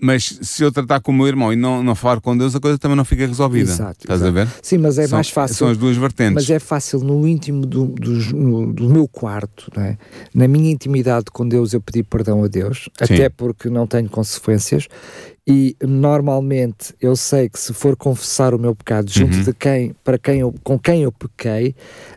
[0.00, 2.60] mas se eu tratar com o meu irmão e não, não falar com Deus, a
[2.60, 3.70] coisa também não fica resolvida.
[3.70, 4.38] Exato, Estás exato.
[4.38, 4.52] a ver?
[4.60, 5.56] Sim, mas é são, mais fácil.
[5.56, 6.34] São as duas vertentes.
[6.34, 9.96] Mas é fácil no íntimo do, do, no- do meu quarto, é?
[10.34, 13.14] na minha intimidade com Deus, eu pedir perdão a Deus, Sim.
[13.14, 14.88] até porque não tenho consequências.
[15.46, 19.42] E normalmente eu sei que se for confessar o meu pecado junto Uhum.
[19.42, 21.74] de quem, para quem eu, com quem eu pequei,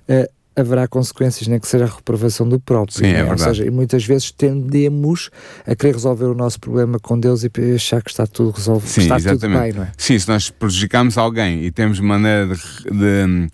[0.07, 2.97] eh, haverá consequências, nem que seja a reprovação do próprio.
[2.97, 3.41] Sim, é Ou verdade.
[3.43, 5.29] seja, e muitas vezes tendemos
[5.67, 9.01] a querer resolver o nosso problema com Deus e achar que está tudo resolvido, Sim,
[9.01, 9.61] está tudo exatamente.
[9.61, 9.91] bem, não é?
[9.97, 13.49] Sim, se nós prejudicamos alguém e temos maneira de, de-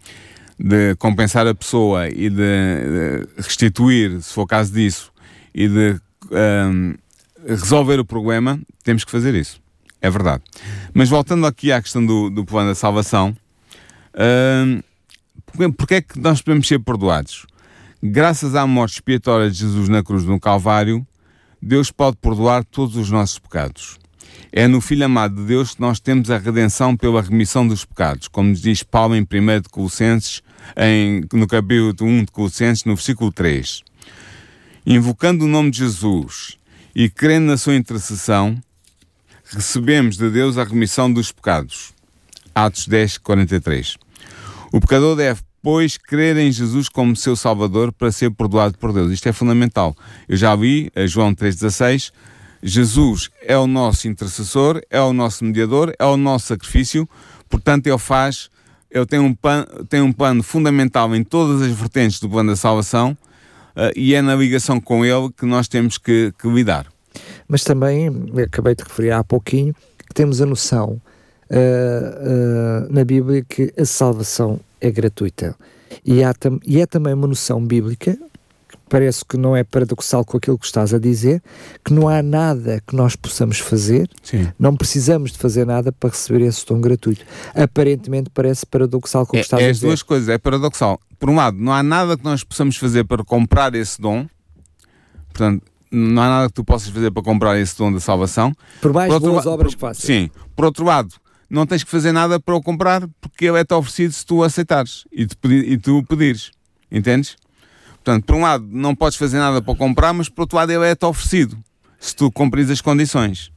[0.63, 5.11] de compensar a pessoa e de, restituir, se for caso disso,
[5.55, 5.99] e de
[6.31, 6.93] hum,
[7.47, 9.59] resolver o problema, temos que fazer isso.
[9.99, 10.43] É verdade.
[10.93, 13.35] Mas voltando aqui à questão do, do plano da salvação,
[14.15, 14.81] hum,
[15.77, 17.45] porque é que nós podemos ser perdoados?
[18.01, 21.05] Graças à morte expiatória de Jesus na cruz no Calvário,
[21.61, 23.99] Deus pode perdoar todos os nossos pecados.
[24.51, 28.27] É no Filho amado de Deus que nós temos a redenção pela remissão dos pecados,
[28.27, 30.41] como nos diz Paulo em 1 de Colossenses,
[30.75, 33.83] em, no capítulo 1 de Colossenses, no versículo 3.
[34.85, 36.57] Invocando o nome de Jesus
[36.95, 38.59] e crendo na sua intercessão,
[39.45, 41.93] recebemos de Deus a remissão dos pecados.
[42.53, 43.97] Atos 10, 43.
[44.71, 49.11] O pecador deve, pois, crer em Jesus como seu Salvador para ser perdoado por Deus.
[49.11, 49.93] Isto é fundamental.
[50.29, 52.11] Eu já li, a João 3,16,
[52.63, 57.09] Jesus é o nosso intercessor, é o nosso mediador, é o nosso sacrifício,
[57.49, 58.49] portanto, ele faz,
[58.89, 62.55] ele tem um, pan, tem um plano fundamental em todas as vertentes do plano da
[62.55, 63.17] salvação
[63.75, 66.87] uh, e é na ligação com ele que nós temos que, que lidar.
[67.45, 68.07] Mas também,
[68.41, 71.01] acabei de referir há pouquinho, que temos a noção
[71.51, 75.55] uh, uh, na Bíblia que a salvação é gratuita.
[76.05, 76.33] E, há
[76.65, 78.17] e é também uma noção bíblica,
[78.69, 81.43] que parece que não é paradoxal com aquilo que estás a dizer,
[81.83, 84.47] que não há nada que nós possamos fazer, Sim.
[84.57, 87.25] não precisamos de fazer nada para receber esse dom gratuito.
[87.53, 89.85] Aparentemente parece paradoxal com o que é, estás é a dizer.
[89.85, 90.99] É as duas coisas, é paradoxal.
[91.19, 94.25] Por um lado, não há nada que nós possamos fazer para comprar esse dom,
[95.29, 98.55] portanto, não há nada que tu possas fazer para comprar esse dom da salvação.
[98.81, 99.77] Por mais por boas obras por...
[99.77, 100.03] que faças.
[100.03, 100.31] Sim.
[100.55, 101.13] Por outro lado,
[101.51, 105.03] não tens que fazer nada para o comprar porque ele é-te oferecido se tu aceitares
[105.11, 106.51] e, pedir, e tu o pedires.
[106.89, 107.35] Entendes?
[107.95, 110.71] Portanto, por um lado, não podes fazer nada para o comprar, mas por outro lado,
[110.71, 111.57] ele é-te oferecido
[111.99, 113.51] se tu cumpris as condições.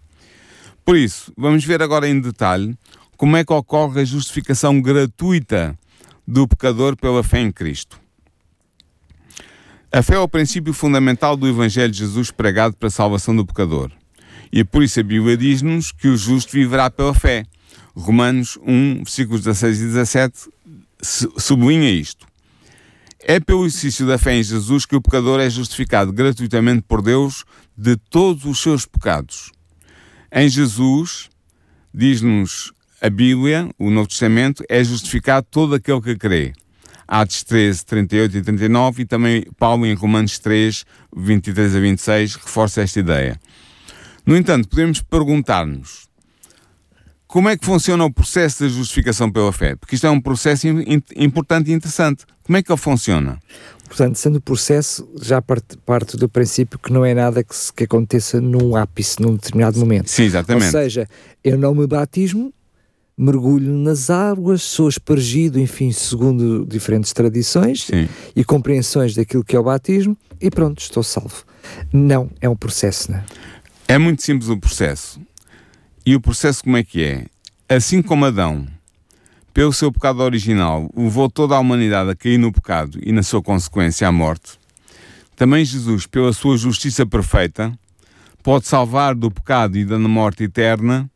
[0.84, 2.76] Por isso, vamos ver agora em detalhe
[3.16, 5.78] como é que ocorre a justificação gratuita
[6.26, 8.00] do pecador pela fé em Cristo.
[9.92, 13.46] A fé é o princípio fundamental do Evangelho de Jesus pregado para a salvação do
[13.46, 13.92] pecador.
[14.52, 17.44] E por isso a Bíblia diz-nos que o justo viverá pela fé.
[17.94, 20.48] Romanos 1, versículos 16 e 17
[21.38, 22.26] sublinha isto.
[23.20, 27.44] É pelo exercício da fé em Jesus que o pecador é justificado gratuitamente por Deus
[27.76, 29.50] de todos os seus pecados.
[30.30, 31.30] Em Jesus,
[31.92, 36.52] diz-nos a Bíblia, o Novo Testamento, é justificado todo aquele que crê.
[37.06, 40.84] Atos 13, 38 e 39 e também Paulo em Romanos 3,
[41.14, 43.38] 23 a 26 reforça esta ideia.
[44.26, 46.03] No entanto, podemos perguntar-nos
[47.34, 49.74] como é que funciona o processo da justificação pela fé?
[49.74, 50.68] Porque isto é um processo
[51.16, 52.24] importante e interessante.
[52.44, 53.40] Como é que ele funciona?
[53.88, 57.72] Portanto, sendo o processo, já parte, parte do princípio que não é nada que, se,
[57.72, 60.10] que aconteça num ápice, num determinado momento.
[60.10, 60.66] Sim, exatamente.
[60.66, 61.08] Ou seja,
[61.42, 62.54] eu não me batismo,
[63.18, 68.08] mergulho nas águas, sou aspergido, enfim, segundo diferentes tradições Sim.
[68.36, 71.42] e compreensões daquilo que é o batismo, e pronto, estou salvo.
[71.92, 73.24] Não, é um processo, não é?
[73.88, 75.20] É muito simples o processo.
[76.06, 77.26] E o processo como é que é?
[77.66, 78.66] Assim como Adão,
[79.54, 83.40] pelo seu pecado original, levou toda a humanidade a cair no pecado e, na sua
[83.40, 84.58] consequência, à morte,
[85.34, 87.72] também Jesus, pela sua justiça perfeita,
[88.42, 91.10] pode salvar do pecado e da morte eterna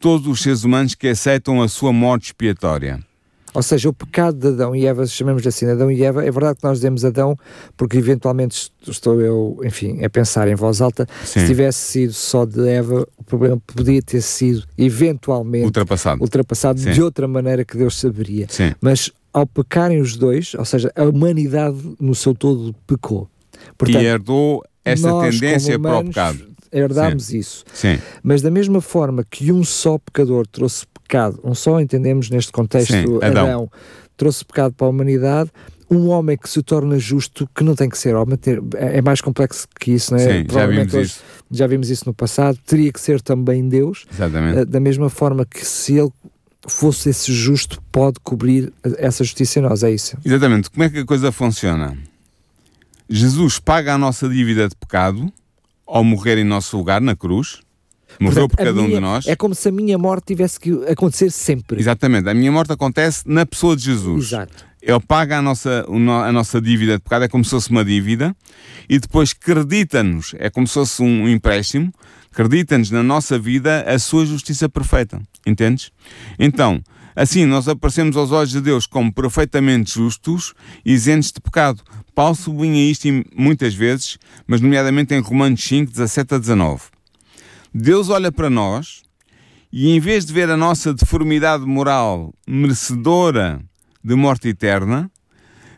[0.00, 3.00] todos os seres humanos que aceitam a sua morte expiatória.
[3.54, 6.58] Ou seja, o pecado de Adão e Eva, chamamos assim Adão e Eva, é verdade
[6.58, 7.36] que nós dizemos Adão
[7.76, 11.40] porque eventualmente estou eu, enfim, a pensar em voz alta, Sim.
[11.40, 16.22] se tivesse sido só de Eva, o problema podia ter sido eventualmente Ultrapassado.
[16.22, 16.92] ultrapassado Sim.
[16.92, 18.46] de outra maneira que Deus saberia.
[18.48, 18.72] Sim.
[18.80, 23.28] Mas ao pecarem os dois, ou seja, a humanidade no seu todo pecou.
[23.86, 26.51] e herdou esta nós, tendência como para o humanos, pecado.
[26.72, 27.64] Herdámos isso.
[27.74, 32.50] Sim, Mas da mesma forma que um só pecador trouxe pecado, um só entendemos neste
[32.50, 33.44] contexto Sim, Adão.
[33.46, 33.70] Adão.
[34.16, 35.50] trouxe pecado para a humanidade,
[35.90, 38.38] um homem que se torna justo, que não tem que ser homem,
[38.76, 40.22] é mais complexo que isso, não é?
[40.26, 41.20] sim já Provavelmente vimos hoje- isso.
[41.50, 44.58] já vimos isso no passado, teria que ser também Deus, Exatamente.
[44.60, 46.10] eh, da mesma forma que se ele
[46.66, 50.16] fosse esse justo, pode cobrir eh, essa justiça em nós, é isso.
[50.24, 50.70] Exatamente.
[50.70, 51.94] Como é que a coisa funciona?
[53.08, 55.30] Jesus paga a nossa dívida de pecado
[55.86, 57.60] ao morrer em nosso lugar na cruz.
[58.20, 59.26] Morreu Portanto, por cada um minha- de nós.
[59.26, 61.80] É como se a minha morte tivesse que acontecer sempre.
[61.80, 62.28] Exatamente.
[62.28, 64.26] A minha morte acontece na pessoa de Jesus.
[64.26, 64.66] Exato.
[64.82, 65.86] Ele paga a nossa,
[66.26, 68.36] a nossa dívida de pecado, é como se fosse uma dívida,
[68.88, 71.92] e depois credita-nos, é como se fosse um empréstimo,
[72.32, 75.22] credita-nos na nossa vida a sua justiça perfeita.
[75.46, 75.90] Entendes?
[76.38, 76.82] Então,
[77.14, 81.82] assim, nós aparecemos aos olhos de Deus como perfeitamente justos isentos de pecado.
[82.14, 86.82] Paulo sublinha isto muitas vezes, mas nomeadamente em Romanos 5, 17 a 19.
[87.74, 89.02] Deus olha para nós
[89.72, 93.60] e em vez de ver a nossa deformidade moral merecedora
[94.04, 95.10] de morte eterna,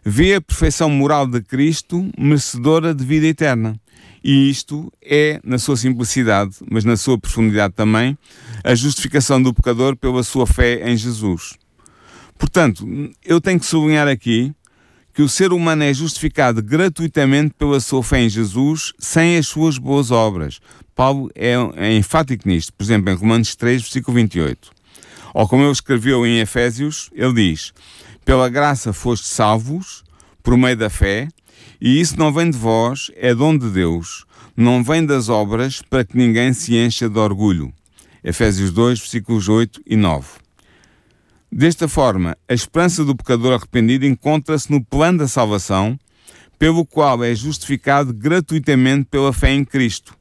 [0.05, 3.81] vê a perfeição moral de Cristo merecedora de vida eterna.
[4.25, 8.17] E isto é, na sua simplicidade, mas na sua profundidade também,
[8.65, 11.59] a justificação do pecador pela sua fé em Jesus.
[12.39, 12.89] Portanto,
[13.23, 14.51] eu tenho que sublinhar aqui
[15.13, 19.77] que o ser humano é justificado gratuitamente pela sua fé em Jesus, sem as suas
[19.77, 20.59] boas obras.
[20.95, 24.71] Paulo é, é enfático nisto, por exemplo, em Romanos 3, versículo 28.
[25.35, 27.75] Ou como ele escreveu em Efésios, ele diz:
[28.25, 30.03] Pela graça foste salvos,
[30.43, 31.29] por meio da fé,
[31.85, 34.25] e isso não vem de vós, é dom de Deus,
[34.57, 37.71] não vem das obras, para que ninguém se encha de orgulho.
[38.25, 40.27] Efésios 2, versículos 8 e 9.
[41.53, 45.99] Desta forma, a esperança do pecador arrependido encontra-se no plano da salvação,
[46.59, 50.17] pelo qual é justificado gratuitamente pela fé em Cristo.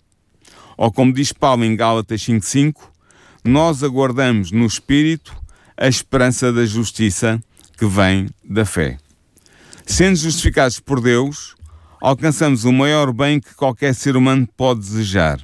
[0.76, 2.91] Ou como diz Paulo em Gálatas 5:5,
[3.41, 5.34] nós aguardamos no espírito
[5.78, 7.41] a esperança da justiça
[7.78, 8.97] que vem da fé.
[9.86, 11.56] Sendo justificados por Deus,
[12.02, 15.39] alcançamos o maior bem que qualquer ser humano pode desejar.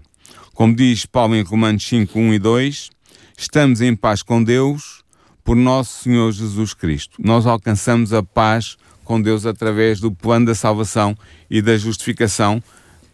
[0.53, 2.89] Como diz Paulo em Romanos 5, 1 e 2,
[3.37, 5.03] estamos em paz com Deus
[5.43, 7.17] por nosso Senhor Jesus Cristo.
[7.19, 11.17] Nós alcançamos a paz com Deus através do plano da salvação
[11.49, 12.61] e da justificação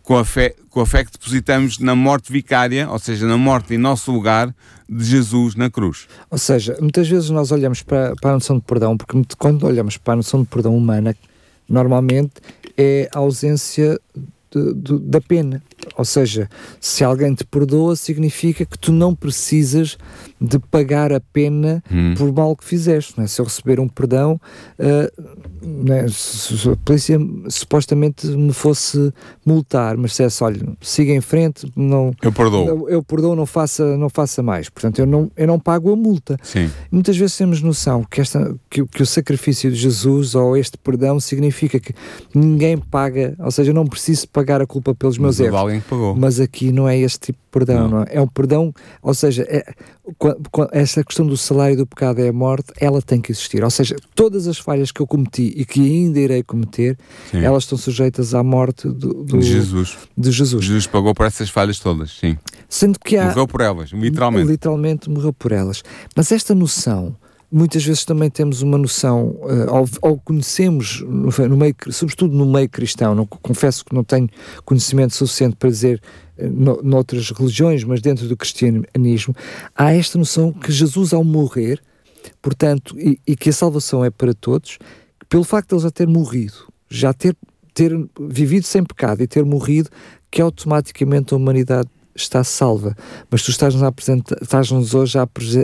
[0.05, 3.73] com a, fé, com a fé que depositamos na morte vicária, ou seja, na morte
[3.73, 4.55] em nosso lugar
[4.87, 6.07] de Jesus na cruz.
[6.29, 9.97] Ou seja, muitas vezes nós olhamos para, para a noção de perdão, porque quando olhamos
[9.97, 11.15] para a noção de perdão humana,
[11.67, 12.33] normalmente
[12.77, 13.99] é a ausência
[14.51, 15.61] de, de, da pena.
[15.97, 16.47] Ou seja,
[16.79, 19.97] se alguém te perdoa, significa que tu não precisas
[20.45, 22.13] de pagar a pena hum.
[22.15, 23.13] por mal que fizeste.
[23.17, 23.27] Não é?
[23.27, 24.39] Se eu receber um perdão,
[24.79, 26.07] uh, é?
[26.09, 29.13] se a polícia supostamente me fosse
[29.45, 33.97] multar, mas dissesse, olha, siga em frente, não, eu perdoo, eu, eu perdoo, não faça,
[33.97, 34.69] não faça mais.
[34.69, 36.37] Portanto, eu não, eu não pago a multa.
[36.43, 36.69] Sim.
[36.91, 41.19] Muitas vezes temos noção que, esta, que, que o sacrifício de Jesus ou este perdão
[41.19, 41.93] significa que
[42.33, 45.55] ninguém paga, ou seja, eu não preciso pagar a culpa pelos meus mas erros.
[46.17, 47.89] Mas aqui não é este tipo de perdão, não.
[47.89, 48.07] não é?
[48.09, 49.73] é um perdão, ou seja, é,
[50.73, 53.63] essa questão do salário do pecado é a morte, ela tem que existir.
[53.63, 56.97] Ou seja, todas as falhas que eu cometi e que ainda irei cometer,
[57.31, 57.39] sim.
[57.39, 59.97] elas estão sujeitas à morte do, do, de, Jesus.
[60.17, 60.65] de Jesus.
[60.65, 62.37] Jesus pagou por essas falhas todas, sim.
[62.67, 64.47] Sendo que há, morreu por elas, literalmente.
[64.47, 65.81] Literalmente morreu por elas.
[66.15, 67.15] Mas esta noção
[67.51, 73.15] muitas vezes também temos uma noção, uh, ou, conhecemos, no, meio, sobretudo no meio cristão,
[73.15, 74.29] não, confesso que não tenho
[74.65, 76.01] conhecimento suficiente para dizer
[76.37, 79.35] no, noutras religiões, mas dentro do cristianismo,
[79.75, 81.81] há esta noção que Jesus, ao morrer,
[82.41, 84.77] portanto, e, e que a salvação é para todos,
[85.29, 87.35] pelo facto de ele já ter morrido, já ter,
[87.73, 89.89] ter vivido sem pecado e ter morrido,
[90.29, 92.95] que automaticamente a humanidade está salva,
[93.29, 93.83] mas tu estás-nos
[94.41, 95.23] estás hoje a,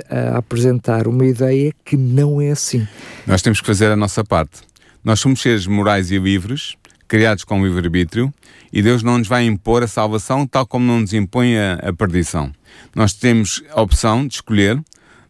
[0.09, 2.85] a, apresentar uma ideia que não é assim.
[3.25, 4.59] Nós temos que fazer a nossa parte.
[5.03, 6.75] Nós somos seres morais e livres,
[7.11, 8.33] criados com livre-arbítrio,
[8.71, 11.91] e Deus não nos vai impor a salvação tal como não nos impõe a, a
[11.91, 12.53] perdição.
[12.95, 14.81] Nós temos a opção de escolher,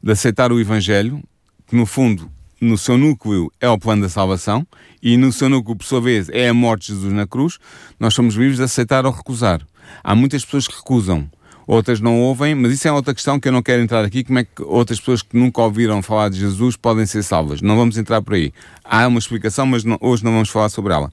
[0.03, 1.23] de aceitar o Evangelho,
[1.65, 2.29] que no fundo,
[2.61, 4.63] no seu núcleo, é o plano da salvação,
[5.01, 7.57] e no seu núcleo, por sua vez, é a morte de Jesus na cruz.
[7.99, 9.59] Nós somos livres de aceitar ou recusar.
[10.03, 11.27] Há muitas pessoas que recusam,
[11.65, 14.23] outras não ouvem, mas isso é outra questão que eu não quero entrar aqui.
[14.23, 17.59] Como é que outras pessoas que nunca ouviram falar de Jesus podem ser salvas?
[17.59, 18.53] Não vamos entrar por aí.
[18.85, 21.11] Há uma explicação, mas não, hoje não vamos falar sobre ela.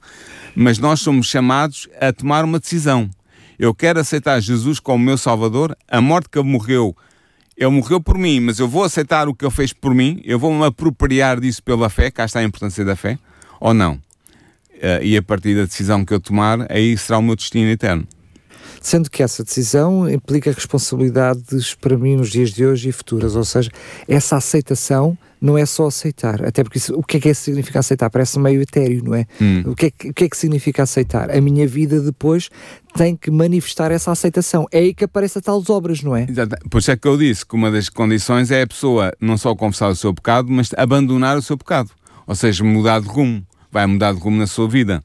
[0.55, 3.09] Mas nós somos chamados a tomar uma decisão.
[3.57, 6.95] Eu quero aceitar Jesus como meu Salvador, a morte que ele morreu.
[7.57, 10.39] Ele morreu por mim, mas eu vou aceitar o que ele fez por mim, eu
[10.39, 13.19] vou me apropriar disso pela fé, cá está a importância da fé,
[13.59, 13.95] ou não?
[13.95, 18.07] Uh, e a partir da decisão que eu tomar, aí será o meu destino eterno
[18.81, 23.43] sendo que essa decisão implica responsabilidades para mim nos dias de hoje e futuras, ou
[23.43, 23.69] seja,
[24.07, 27.79] essa aceitação não é só aceitar, até porque isso, o que é que é significa
[27.79, 28.09] aceitar?
[28.09, 29.25] Parece meio etéreo, não é?
[29.41, 29.63] Hum.
[29.67, 31.31] O, que é que, o que é que significa aceitar?
[31.31, 32.49] A minha vida depois
[32.95, 34.67] tem que manifestar essa aceitação.
[34.71, 36.27] É aí que aparece a tais obras, não é?
[36.29, 36.57] Exato.
[36.69, 39.55] Por isso é que eu disse que uma das condições é a pessoa não só
[39.55, 41.89] confessar o seu pecado, mas abandonar o seu pecado.
[42.27, 43.41] Ou seja, mudar de rumo.
[43.71, 45.01] Vai mudar de rumo na sua vida.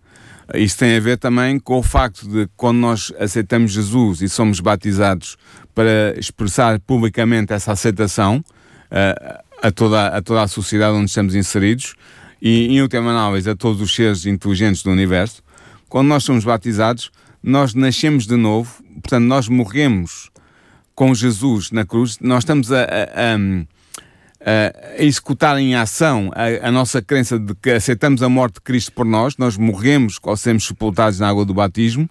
[0.53, 4.61] Isso tem a ver também com o facto de quando nós aceitamos Jesus e somos
[4.61, 5.37] batizados
[5.75, 8.45] para expressar publicamente essa aceitação
[8.91, 11.95] uh, a, toda, a toda a sociedade onde estamos inseridos
[12.41, 15.43] e, em última análise, a todos os seres inteligentes do universo,
[15.89, 17.11] quando nós somos batizados,
[17.43, 20.31] nós nascemos de novo, portanto, nós morremos
[20.95, 23.39] com Jesus na cruz, nós estamos a, a, a
[24.45, 28.93] a executar em ação a, a, nossa crença de que aceitamos a morte de Cristo
[28.93, 32.09] por nós, nós morremos ou sermos sepultados na água do batismo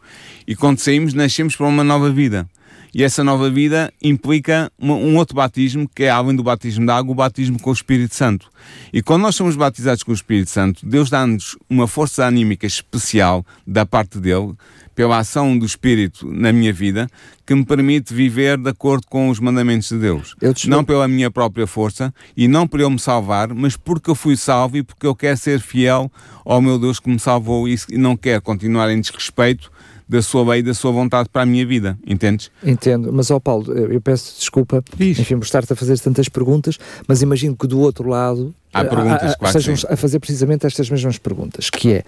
[0.48, 2.48] e quando saímos nascemos para uma nova vida.
[2.94, 7.12] E essa nova vida implica um outro batismo, que é além do batismo da água,
[7.12, 8.52] o batismo com o Espírito Santo.
[8.94, 13.44] E quando nós somos batizados com o Espírito Santo, Deus dá-nos uma força anímica especial
[13.66, 14.54] da parte dele,
[14.96, 17.10] pela ação do Espírito na minha vida,
[17.46, 20.36] que me permite viver de acordo com os mandamentos de Deus.
[20.68, 24.38] Não pela minha própria força e não por eu me salvar, mas porque eu fui
[24.38, 26.12] salvo e porque eu quero ser fiel
[26.46, 29.72] ao meu Deus que me salvou e não quero continuar em desrespeito
[30.08, 32.52] da sua lei e da sua vontade para a minha vida, entendes?
[32.64, 35.18] Entendo, mas ó Paulo, eu peço desculpa, Diz.
[35.18, 39.36] enfim, por estar-te a fazer tantas perguntas, mas imagino que do outro lado há perguntas
[39.40, 42.04] a, a, estejam a fazer precisamente estas mesmas perguntas, que é,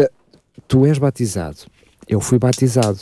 [0.00, 0.08] uh,
[0.66, 1.58] tu és batizado,
[2.08, 2.98] eu fui batizado.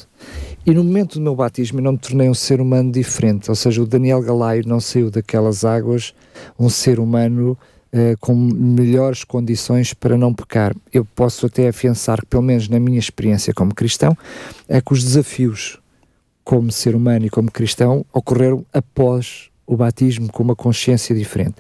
[0.65, 3.55] E no momento do meu batismo eu não me tornei um ser humano diferente, ou
[3.57, 6.15] seja, o Daniel Galaio não saiu daquelas águas
[6.59, 7.59] um ser humano
[7.93, 10.75] uh, com melhores condições para não pecar.
[10.93, 14.17] Eu posso até afiançar que, pelo menos na minha experiência como cristão,
[14.69, 15.83] é que os desafios
[16.45, 21.55] como ser humano e como cristão, ocorreram após o batismo com uma consciência diferente.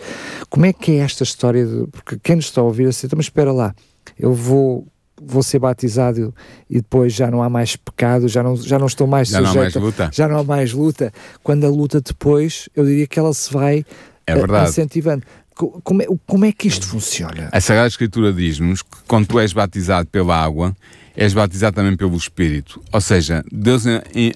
[0.50, 1.64] Como é que é esta história?
[1.64, 3.74] De, porque quem nos está a ouvir assim, então, mas espera lá,
[4.18, 4.86] eu vou
[5.26, 6.34] vou ser batizado
[6.68, 9.54] e depois já não há mais pecado, já não, já não estou mais já sujeito,
[9.54, 10.10] não há mais luta.
[10.12, 11.12] já não há mais luta.
[11.42, 13.84] Quando a luta depois, eu diria que ela se vai
[14.26, 14.70] é verdade.
[14.70, 15.22] incentivando.
[15.54, 17.48] Como é, como é que isto funciona?
[17.52, 20.74] A Sagrada Escritura diz-nos que quando tu és batizado pela água,
[21.14, 22.80] és batizado também pelo Espírito.
[22.90, 23.84] Ou seja, Deus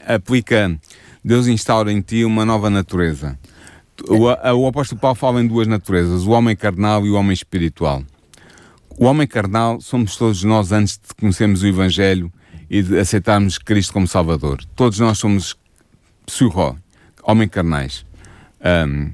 [0.06, 0.78] aplica,
[1.24, 3.38] Deus instaura em ti uma nova natureza.
[4.08, 8.02] O, o apóstolo Paulo fala em duas naturezas, o homem carnal e o homem espiritual.
[8.98, 12.32] O homem carnal somos todos nós antes de conhecermos o Evangelho
[12.70, 14.64] e de aceitarmos Cristo como Salvador.
[14.74, 15.54] Todos nós somos
[16.24, 16.78] psiho,
[17.22, 18.06] homem carnais.
[18.88, 19.12] Um,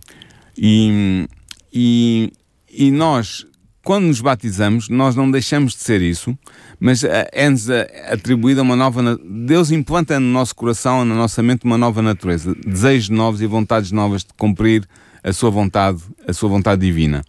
[0.56, 1.26] e,
[1.72, 2.32] e,
[2.70, 3.44] e nós,
[3.82, 6.38] quando nos batizamos, nós não deixamos de ser isso,
[6.78, 7.02] mas
[7.32, 7.68] é-nos
[8.08, 9.18] atribuída uma nova.
[9.24, 13.90] Deus implanta no nosso coração, na nossa mente, uma nova natureza, desejos novos e vontades
[13.90, 14.88] novas de cumprir
[15.24, 17.24] a sua vontade, a sua vontade divina.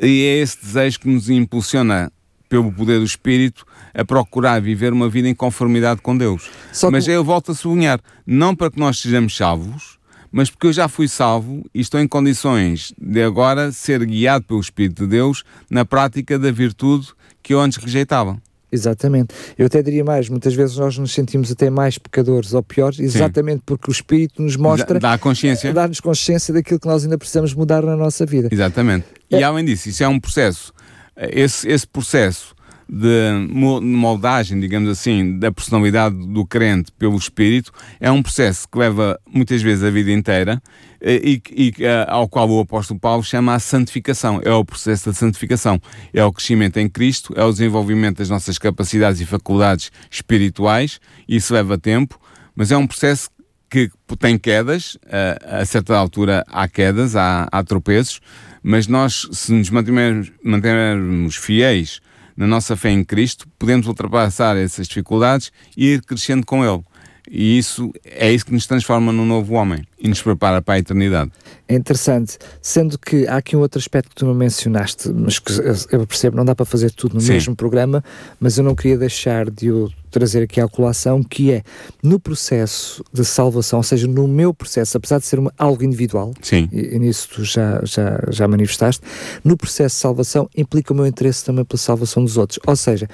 [0.00, 2.12] E é esse desejo que nos impulsiona,
[2.48, 6.50] pelo poder do Espírito, a procurar viver uma vida em conformidade com Deus.
[6.72, 7.10] Só mas que...
[7.10, 9.98] eu volto a sublinhar, não para que nós sejamos salvos,
[10.30, 14.60] mas porque eu já fui salvo e estou em condições de agora ser guiado pelo
[14.60, 17.08] Espírito de Deus na prática da virtude
[17.42, 18.40] que eu antes rejeitava.
[18.70, 19.34] Exatamente.
[19.56, 23.58] Eu até diria mais, muitas vezes nós nos sentimos até mais pecadores ou piores, exatamente
[23.58, 23.64] Sim.
[23.64, 27.82] porque o Espírito nos mostra, dá consciência, dá-nos consciência daquilo que nós ainda precisamos mudar
[27.82, 28.48] na nossa vida.
[28.50, 29.06] Exatamente.
[29.30, 29.38] É.
[29.38, 30.72] E além disso, isso é um processo.
[31.16, 32.55] Esse, esse processo
[32.88, 39.18] de moldagem, digamos assim, da personalidade do crente pelo Espírito é um processo que leva
[39.26, 40.62] muitas vezes a vida inteira
[41.00, 44.40] eh, e, e, eh, ao qual o apóstolo Paulo chama a santificação.
[44.44, 45.80] É o processo da santificação.
[46.14, 51.00] É o crescimento em Cristo, é o desenvolvimento das nossas capacidades e faculdades espirituais.
[51.28, 52.20] Isso leva tempo,
[52.54, 53.28] mas é um processo
[53.68, 58.20] que tem quedas, a, a certa altura há quedas, há, há tropeços,
[58.62, 62.00] mas nós, se nos mantivermos, mantivermos fiéis
[62.36, 66.82] na nossa fé em Cristo, podemos ultrapassar essas dificuldades e ir crescendo com Ele.
[67.30, 70.78] E isso é isso que nos transforma num novo homem e nos prepara para a
[70.78, 71.30] eternidade.
[71.68, 75.52] É interessante, sendo que há aqui um outro aspecto que tu não mencionaste, mas que
[75.90, 77.32] eu percebo, não dá para fazer tudo no Sim.
[77.32, 78.04] mesmo programa,
[78.38, 81.62] mas eu não queria deixar de o trazer aqui à colação, que é
[82.02, 86.32] no processo de salvação, ou seja, no meu processo, apesar de ser uma, algo individual,
[86.40, 86.68] Sim.
[86.72, 89.02] E, e nisso tu já, já, já manifestaste,
[89.42, 92.60] no processo de salvação implica o meu interesse também pela salvação dos outros.
[92.66, 93.08] Ou seja,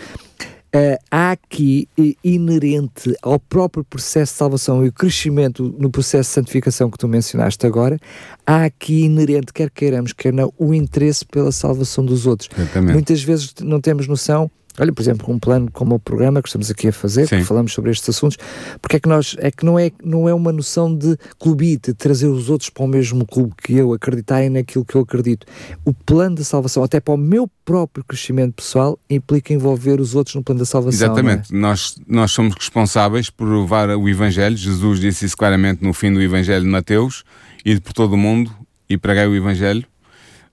[0.75, 6.31] Uh, há aqui uh, inerente ao próprio processo de salvação e o crescimento no processo
[6.31, 7.99] de santificação que tu mencionaste agora,
[8.47, 12.49] há aqui inerente, quer queiramos, quer não, o interesse pela salvação dos outros.
[12.95, 16.71] Muitas vezes não temos noção Olha, por exemplo, um plano como o programa que estamos
[16.71, 17.39] aqui a fazer, Sim.
[17.39, 18.39] que falamos sobre estes assuntos,
[18.81, 21.95] porque é que nós é que não é, não é uma noção de clubite, de
[21.95, 25.47] trazer os outros para o mesmo clube que eu, acreditarem naquilo que eu acredito.
[25.85, 30.35] O plano da salvação, até para o meu próprio crescimento pessoal, implica envolver os outros
[30.35, 31.01] no plano da salvação.
[31.01, 31.11] É?
[31.11, 31.55] Exatamente.
[31.55, 31.57] É?
[31.57, 34.57] Nós, nós somos responsáveis por levar o Evangelho.
[34.57, 37.25] Jesus disse isso claramente no fim do Evangelho de Mateus,
[37.65, 38.51] e por todo o mundo
[38.89, 39.85] e pregar o Evangelho,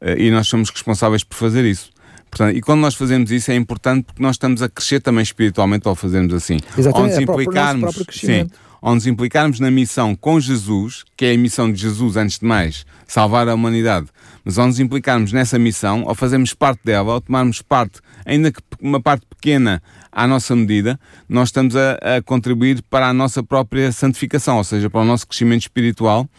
[0.01, 1.91] eh, e nós somos responsáveis por fazer isso.
[2.29, 5.87] Portanto, e quando nós fazemos isso é importante porque nós estamos a crescer também espiritualmente
[5.87, 6.57] ao fazermos assim.
[6.77, 8.47] Exatamente, nos é implicarmos, sim,
[8.81, 12.45] ao nos implicarmos na missão com Jesus, que é a missão de Jesus antes de
[12.45, 14.07] mais, salvar a humanidade,
[14.45, 18.61] mas ao nos implicarmos nessa missão, ao fazermos parte dela, ao tomarmos parte, ainda que
[18.79, 23.91] uma parte pequena à nossa medida, nós estamos a, a contribuir para a nossa própria
[23.91, 26.29] santificação, ou seja, para o nosso crescimento espiritual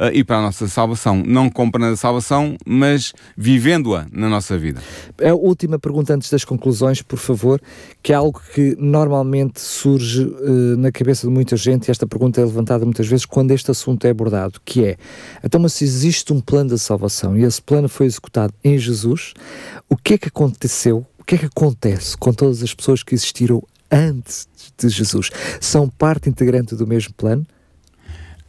[0.00, 1.22] uh, e para a nossa salvação.
[1.24, 4.80] Não comprando a salvação, mas vivendo-a na nossa vida.
[5.22, 7.60] A última pergunta antes das conclusões, por favor,
[8.02, 12.40] que é algo que normalmente surge uh, na cabeça de muita gente, e esta pergunta
[12.40, 14.96] é levantada muitas vezes quando este assunto é abordado, que é,
[15.44, 19.34] então mas se existe um plano de salvação e esse plano foi executado em Jesus,
[19.88, 23.14] o que é que aconteceu, o que é que acontece com todas as pessoas que
[23.14, 24.48] existiram antes
[24.78, 25.30] de Jesus?
[25.60, 27.46] São parte integrante do mesmo plano?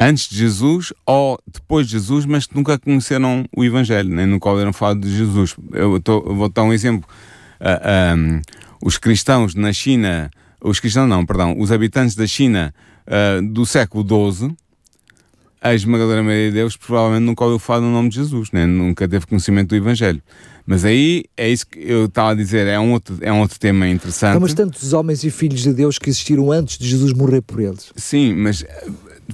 [0.01, 4.49] Antes de Jesus ou depois de Jesus, mas que nunca conheceram o Evangelho, nem nunca
[4.49, 5.55] ouviram falar de Jesus.
[5.71, 7.07] Eu, tô, eu vou dar um exemplo.
[7.59, 8.41] Uh, ah, um,
[8.83, 12.73] os cristãos na China, os cristãos não, perdão, os habitantes da China
[13.05, 14.55] uh, do século XII,
[15.61, 18.65] a esmagadora maioria de Deus provavelmente nunca ouviu falar no nome de Jesus, né?
[18.65, 20.19] nunca teve conhecimento do Evangelho.
[20.65, 23.59] Mas aí é isso que eu estava a dizer, é um outro, é um outro
[23.59, 24.39] tema interessante.
[24.39, 27.91] Mas tantos homens e filhos de Deus que existiram antes de Jesus morrer por eles.
[27.95, 28.65] Sim, mas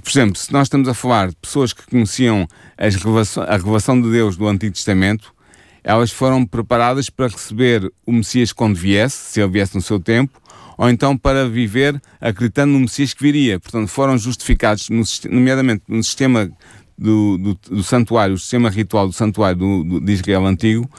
[0.01, 4.11] por exemplo, se nós estamos a falar de pessoas que conheciam revelação, a revelação de
[4.11, 5.33] Deus do Antigo Testamento,
[5.83, 10.41] elas foram preparadas para receber o Messias quando viesse, se ele viesse no seu tempo,
[10.77, 13.59] ou então para viver acreditando no Messias que viria.
[13.59, 16.51] Portanto, foram justificados, no, nomeadamente no sistema
[16.97, 20.89] do, do, do, santuário, o sistema ritual do santuário do, do de Israel antigo,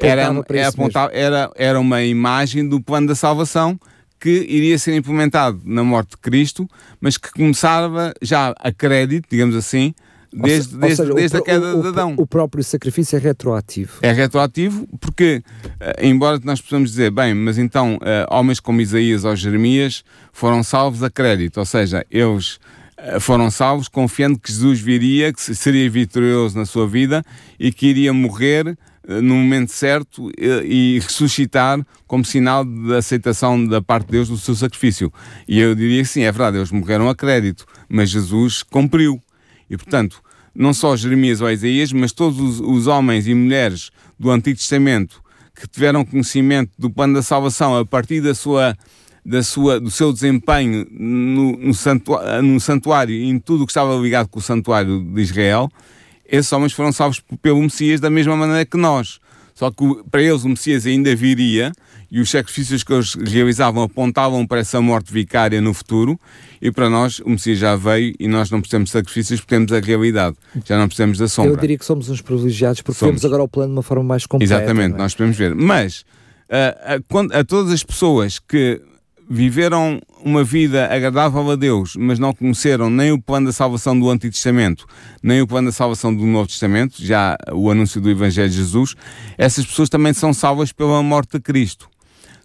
[0.00, 3.78] era, era, apontava, era, era uma imagem do plano da salvação
[4.24, 6.66] que iria ser implementado na morte de Cristo,
[6.98, 9.94] mas que começava já a crédito, digamos assim,
[10.32, 12.14] desde, desde, seja, desde o, a queda o, de Adão.
[12.16, 13.98] O próprio sacrifício é retroativo.
[14.00, 19.26] É retroativo porque, uh, embora nós possamos dizer, bem, mas então uh, homens como Isaías
[19.26, 20.02] ou Jeremias
[20.32, 22.54] foram salvos a crédito, ou seja, eles
[22.98, 27.22] uh, foram salvos confiando que Jesus viria, que seria vitorioso na sua vida
[27.60, 28.76] e que iria morrer eh,
[29.06, 34.54] no momento certo e, ressuscitar como sinal de aceitação da parte de Deus do seu
[34.54, 35.12] sacrifício.
[35.46, 39.22] E eu diria que sim, é verdade, eles morreram a crédito, mas Jesus cumpriu.
[39.68, 40.22] E portanto,
[40.54, 45.22] não só Jeremias ou Isaías, mas todos os, os homens e mulheres do Antigo Testamento
[45.54, 48.76] que tiveram conhecimento do plano da salvação a partir da sua
[49.24, 53.70] da sua, do seu desempenho no, no, santuário, no santuário e em tudo o que
[53.70, 55.70] estava ligado com o santuário de Israel,
[56.34, 59.18] esses homens foram salvos pelo Messias da mesma maneira que nós.
[59.54, 61.72] Só que para eles o Messias ainda viria
[62.10, 66.18] e os sacrifícios que eles realizavam apontavam para essa morte vicária no futuro
[66.60, 69.72] e para nós o Messias já veio e nós não precisamos de sacrifícios porque temos
[69.72, 71.52] a realidade, já não precisamos da sombra.
[71.52, 73.14] Eu diria que somos uns privilegiados porque somos.
[73.14, 74.54] vemos agora o plano de uma forma mais completa.
[74.54, 74.98] Exatamente, é?
[74.98, 75.54] nós podemos ver.
[75.54, 76.04] Mas
[76.48, 78.80] a, a, a todas as pessoas que
[79.28, 84.08] viveram uma vida agradável a Deus, mas não conheceram nem o plano da salvação do
[84.10, 84.86] Antigo Testamento,
[85.22, 88.94] nem o plano da salvação do Novo Testamento, já o anúncio do Evangelho de Jesus,
[89.38, 91.88] essas pessoas também são salvas pela morte de Cristo.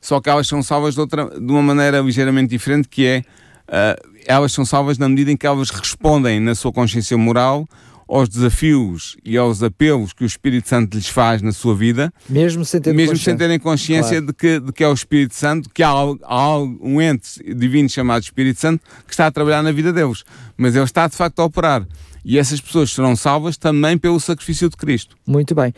[0.02, 3.24] Só que elas são salvas de, outra, de uma maneira ligeiramente diferente, que é,
[3.68, 7.68] uh, elas são salvas na medida em que elas respondem na sua consciência moral
[8.10, 12.66] aos desafios e aos apelos que o Espírito Santo lhes faz na sua vida, mesmo
[12.66, 14.26] sem, ter mesmo sem terem consciência claro.
[14.26, 15.92] de, que, de que é o Espírito Santo, que há,
[16.24, 20.24] há um ente divino chamado Espírito Santo que está a trabalhar na vida deles,
[20.58, 21.88] mas ele está de facto a operar.
[22.26, 25.16] E essas pessoas serão salvas também pelo sacrifício de Cristo.
[25.26, 25.74] Muito bem.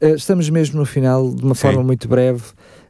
[0.00, 1.60] Uh, estamos mesmo no final, de uma Sim.
[1.62, 2.42] forma muito breve.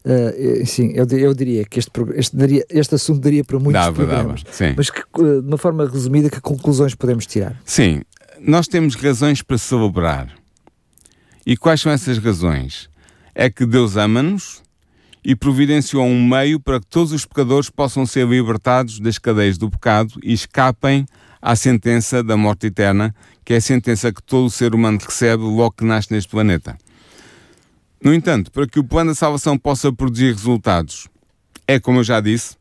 [0.05, 3.97] Uh, sim, eu, eu, diria que este, este, daria, este assunto daria para muitos dava,
[3.97, 4.45] programas.
[4.45, 7.61] Dava, mas que, uh, de uma forma resumida, que conclusões podemos tirar?
[7.65, 8.03] Sim,
[8.41, 10.35] nós temos razões para celebrar.
[11.45, 12.89] E quais são essas razões?
[13.35, 14.63] É que Deus ama-nos
[15.25, 19.71] e providenciou um meio para que todos os pecadores possam ser libertados das cadeias do
[19.71, 21.07] pecado e escapem
[21.41, 23.15] à sentença da morte eterna,
[23.45, 26.77] que é a sentença que todo ser humano recebe logo que nasce neste planeta.
[28.03, 31.09] No entanto, para que o plano da salvação possa produzir resultados,
[31.67, 32.57] é, como eu já disse,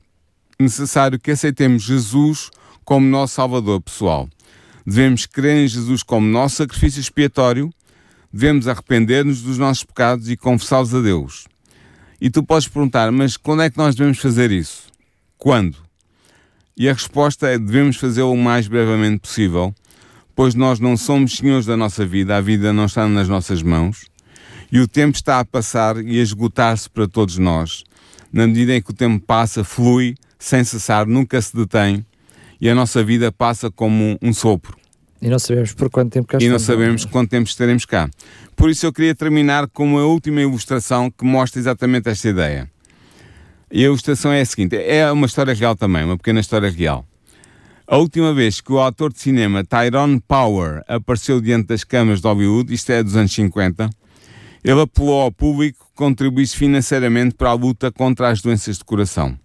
[0.59, 2.49] necessário que aceitemos Jesus
[2.83, 4.29] como nosso Salvador pessoal.
[4.85, 7.73] Devemos crer em Jesus como nosso sacrifício expiatório,
[8.31, 11.45] devemos arrepender-nos dos nossos pecados e confessá-los a Deus.
[12.21, 14.83] E tu podes perguntar, mas quando é que nós devemos fazer isso?
[15.37, 15.77] Quando?
[16.77, 19.73] E a resposta é: devemos fazê-lo o mais brevemente possível,
[20.35, 24.05] pois nós não somos senhores da nossa vida, a vida não está nas nossas mãos
[24.71, 27.83] e o tempo está a passar e a esgotar-se para todos nós.
[28.31, 32.05] Na medida em que o tempo passa, flui, sem cessar, nunca se detém
[32.59, 34.77] e a nossa vida passa como um sopro.
[35.21, 38.09] E não sabemos por quanto tempo cá E não sabemos quanto tempo estaremos cá.
[38.55, 42.69] Por isso eu queria terminar com uma última ilustração que mostra exatamente esta ideia.
[43.71, 47.05] E a ilustração é a seguinte: é uma história real também, uma pequena história real.
[47.87, 52.27] A última vez que o autor de cinema Tyrone Power apareceu diante das câmaras de
[52.27, 53.89] Hollywood, isto é dos anos 50,
[54.63, 59.37] ele apelou ao público que contribuísse financeiramente para a luta contra as doenças de coração.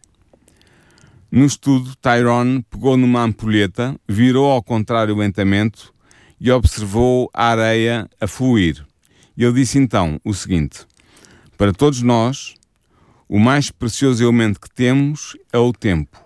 [1.30, 5.88] No estudo, Tyrone pegou numa ampulheta, virou ao contrário lentamente
[6.40, 8.84] e observou a areia a fluir.
[9.38, 10.86] Ele disse então o seguinte:
[11.56, 12.54] Para todos nós,
[13.28, 16.18] o mais precioso elemento que temos é o tempo.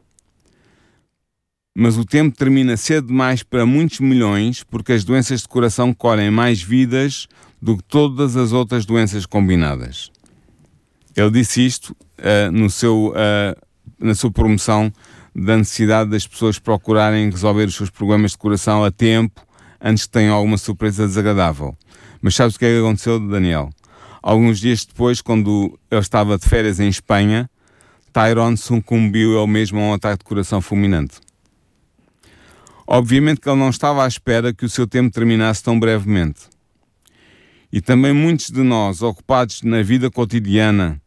[1.77, 6.31] Mas o tempo termina cedo demais para muitos milhões porque as doenças de coração colhem
[6.31, 7.27] mais vidas
[7.61, 10.11] do que todas as outras doenças combinadas.
[11.17, 13.64] Ele disse isto uh, no seu uh,
[14.05, 14.93] na sua promoção
[15.35, 19.41] da necessidade das pessoas procurarem resolver os seus problemas de coração a tempo,
[19.81, 21.77] antes que tenham alguma surpresa desagradável.
[22.23, 23.71] Mas sabes o que é que aconteceu, Daniel?
[24.23, 27.51] Alguns dias depois, quando ele estava de férias em Espanha,
[28.13, 31.17] Tyrone sucumbiu ele mesmo a um ataque de coração fulminante.
[32.87, 36.43] Obviamente que ele não estava à espera que o seu tempo terminasse tão brevemente.
[37.73, 41.03] E também muitos de nós, ocupados na vida cotidiana,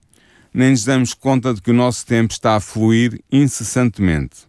[0.54, 4.48] nem nos damos conta de que o nosso tempo está a fluir incessantemente.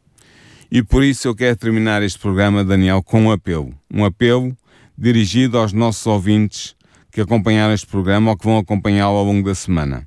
[0.70, 3.74] E por isso eu quero terminar este programa, Daniel, com um apelo.
[3.92, 4.56] Um apelo
[4.96, 6.76] dirigido aos nossos ouvintes
[7.10, 10.06] que acompanharam este programa ou que vão acompanhá-lo ao longo da semana.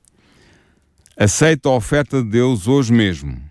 [1.17, 3.41] Aceita a oferta de Deus hoje mesmo.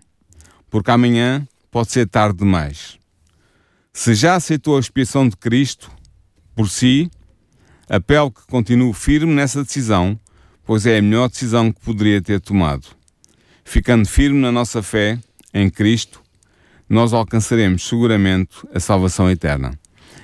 [0.69, 2.97] porque amanhã pode ser tarde demais.
[3.93, 5.91] Se já aceitou a expiação de Cristo
[6.55, 7.11] por si,
[7.89, 10.17] apelo que continue firme nessa decisão,
[10.65, 12.87] pois é a melhor decisão que poderia ter tomado.
[13.63, 15.17] Ficando firme na nossa fé
[15.53, 16.21] em Cristo,
[16.89, 19.79] nós alcançaremos seguramente a salvação eterna.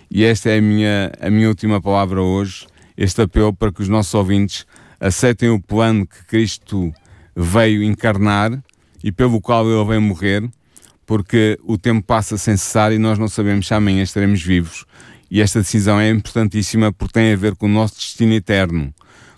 [0.10, 2.68] E esta é a minha, a minha última palavra hoje,
[2.98, 4.66] este apelo para que os nossos ouvintes
[5.00, 6.94] aceitem o plano que Cristo
[7.36, 8.62] veio encarnar
[9.04, 10.50] e pelo qual ele veio morrer,
[11.06, 14.86] porque o tempo passa sem cessar e nós não sabemos se amanhã estaremos vivos.
[15.30, 18.94] E esta decisão é importantíssima porque tem a ver com o nosso destino eterno,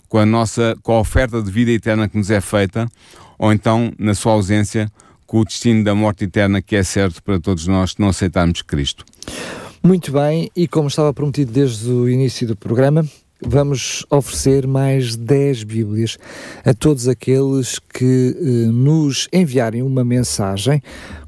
[0.10, 2.90] com a nossa com a oferta de vida eterna que nos é feita,
[3.38, 4.92] ou então, na sua ausência,
[5.26, 8.64] com o destino da morte eterna que é certo para todos nós se não aceitarmos
[8.64, 9.06] Cristo.
[9.82, 13.06] Muito bem, e como estava prometido desde o início do programa,
[13.42, 16.18] vamos oferecer mais 10 Bíblias
[16.66, 20.82] a todos aqueles que eh, nos enviarem uma mensagem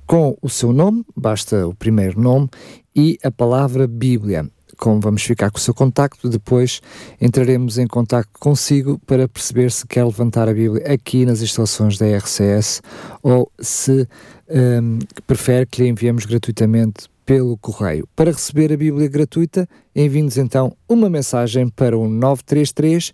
[0.05, 2.49] com o seu nome, basta o primeiro nome,
[2.93, 4.45] e a palavra Bíblia.
[4.81, 6.81] Como vamos ficar com o seu contacto, depois
[7.21, 12.17] entraremos em contacto consigo para perceber se quer levantar a Bíblia aqui nas instalações da
[12.17, 12.81] RCS
[13.21, 14.07] ou se
[14.49, 18.07] um, prefere que lhe enviemos gratuitamente pelo correio.
[18.15, 23.13] Para receber a Bíblia gratuita, envie-nos então uma mensagem para o 933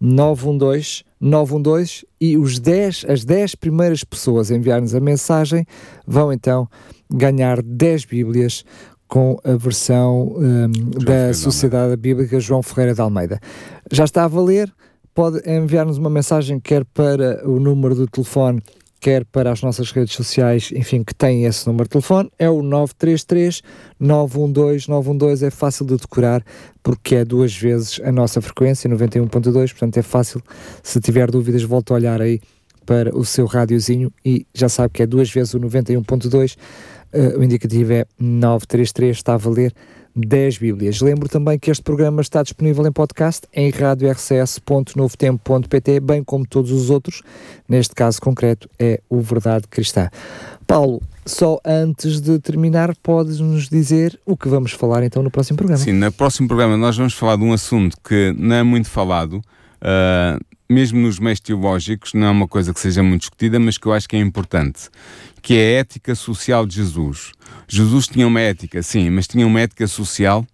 [0.00, 5.66] 912 912 e os 10, as 10 primeiras pessoas a enviar-nos a mensagem
[6.06, 6.66] vão então
[7.08, 8.64] ganhar 10 Bíblias
[9.12, 10.70] com a versão um,
[11.04, 13.38] da Sociedade Bíblica João Ferreira de Almeida.
[13.90, 14.72] Já está a valer,
[15.14, 18.62] pode enviar-nos uma mensagem quer para o número do telefone
[18.98, 22.62] quer para as nossas redes sociais, enfim, que têm esse número de telefone, é o
[22.62, 23.60] 933
[24.00, 26.42] 912 912, é fácil de decorar
[26.82, 30.40] porque é duas vezes a nossa frequência, 91.2, portanto é fácil,
[30.82, 32.40] se tiver dúvidas, volta a olhar aí
[32.86, 36.56] para o seu rádiozinho e já sabe que é duas vezes o 91.2,
[37.12, 39.72] uh, o indicativo é 933, está a valer
[40.14, 41.00] 10 Bíblias.
[41.00, 46.90] Lembro também que este programa está disponível em podcast em radiorcs.novotempo.pt, bem como todos os
[46.90, 47.22] outros.
[47.68, 50.10] Neste caso concreto é o Verdade Cristã.
[50.66, 55.82] Paulo, só antes de terminar, podes-nos dizer o que vamos falar então no próximo programa?
[55.82, 59.34] Sim, no próximo programa nós vamos falar de um assunto que não é muito falado,
[59.34, 63.86] uh, mesmo nos meios teológicos, não é uma coisa que seja muito discutida, mas que
[63.86, 64.88] eu acho que é importante,
[65.42, 67.32] que é a ética social de Jesus.
[67.66, 70.46] Jesus tinha uma ética, sim, mas tinha uma ética social.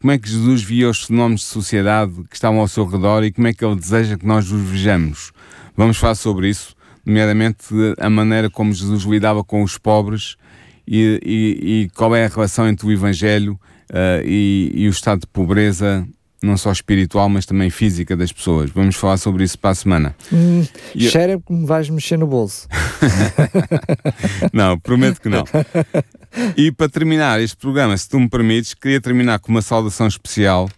[0.00, 3.32] Como é que Jesus via os fenómenos de sociedade que estavam ao seu redor e
[3.32, 5.32] como é que ele deseja que nós os vejamos?
[5.76, 6.74] Vamos falar sobre isso,
[7.04, 7.66] nomeadamente
[7.98, 10.36] a maneira como Jesus lidava com os pobres
[10.86, 13.58] e, e, e qual é a relação entre o Evangelho
[13.90, 16.06] uh, e, e o estado de pobreza
[16.42, 18.70] não só espiritual, mas também física das pessoas.
[18.70, 20.16] Vamos falar sobre isso para a semana.
[20.32, 20.64] Hum,
[20.94, 22.68] e cheira que me vais mexer no bolso.
[24.52, 25.44] não, prometo que não.
[26.56, 30.68] E para terminar este programa, se tu me permites, queria terminar com uma saudação especial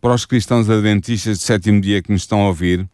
[0.00, 2.88] para os cristãos adventistas do sétimo dia que nos estão a ouvir,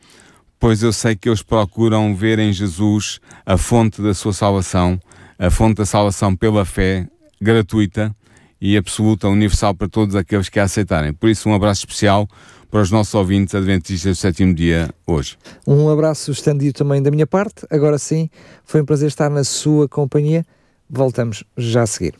[0.58, 4.98] pois eu sei que eles procuram ver em Jesus a fonte da sua salvação,
[5.38, 7.06] a fonte da salvação pela fé
[7.40, 8.14] gratuita
[8.60, 11.12] e absoluta, universal para todos aqueles que a aceitarem.
[11.12, 12.28] Por isso, um abraço especial
[12.70, 15.36] para os nossos ouvintes adventistas do sétimo dia hoje.
[15.66, 17.66] Um abraço estendido também da minha parte.
[17.70, 18.28] Agora sim,
[18.64, 20.44] foi um prazer estar na sua companhia.
[20.90, 22.14] Voltamos já a seguir.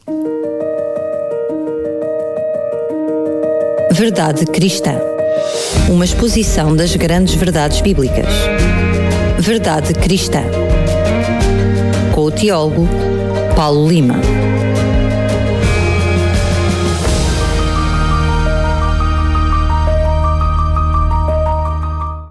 [3.90, 4.98] Verdade Cristã.
[5.88, 8.26] Uma exposição das grandes verdades bíblicas.
[9.38, 10.42] Verdade Cristã.
[12.14, 12.88] Com o teólogo
[13.56, 14.33] Paulo Lima.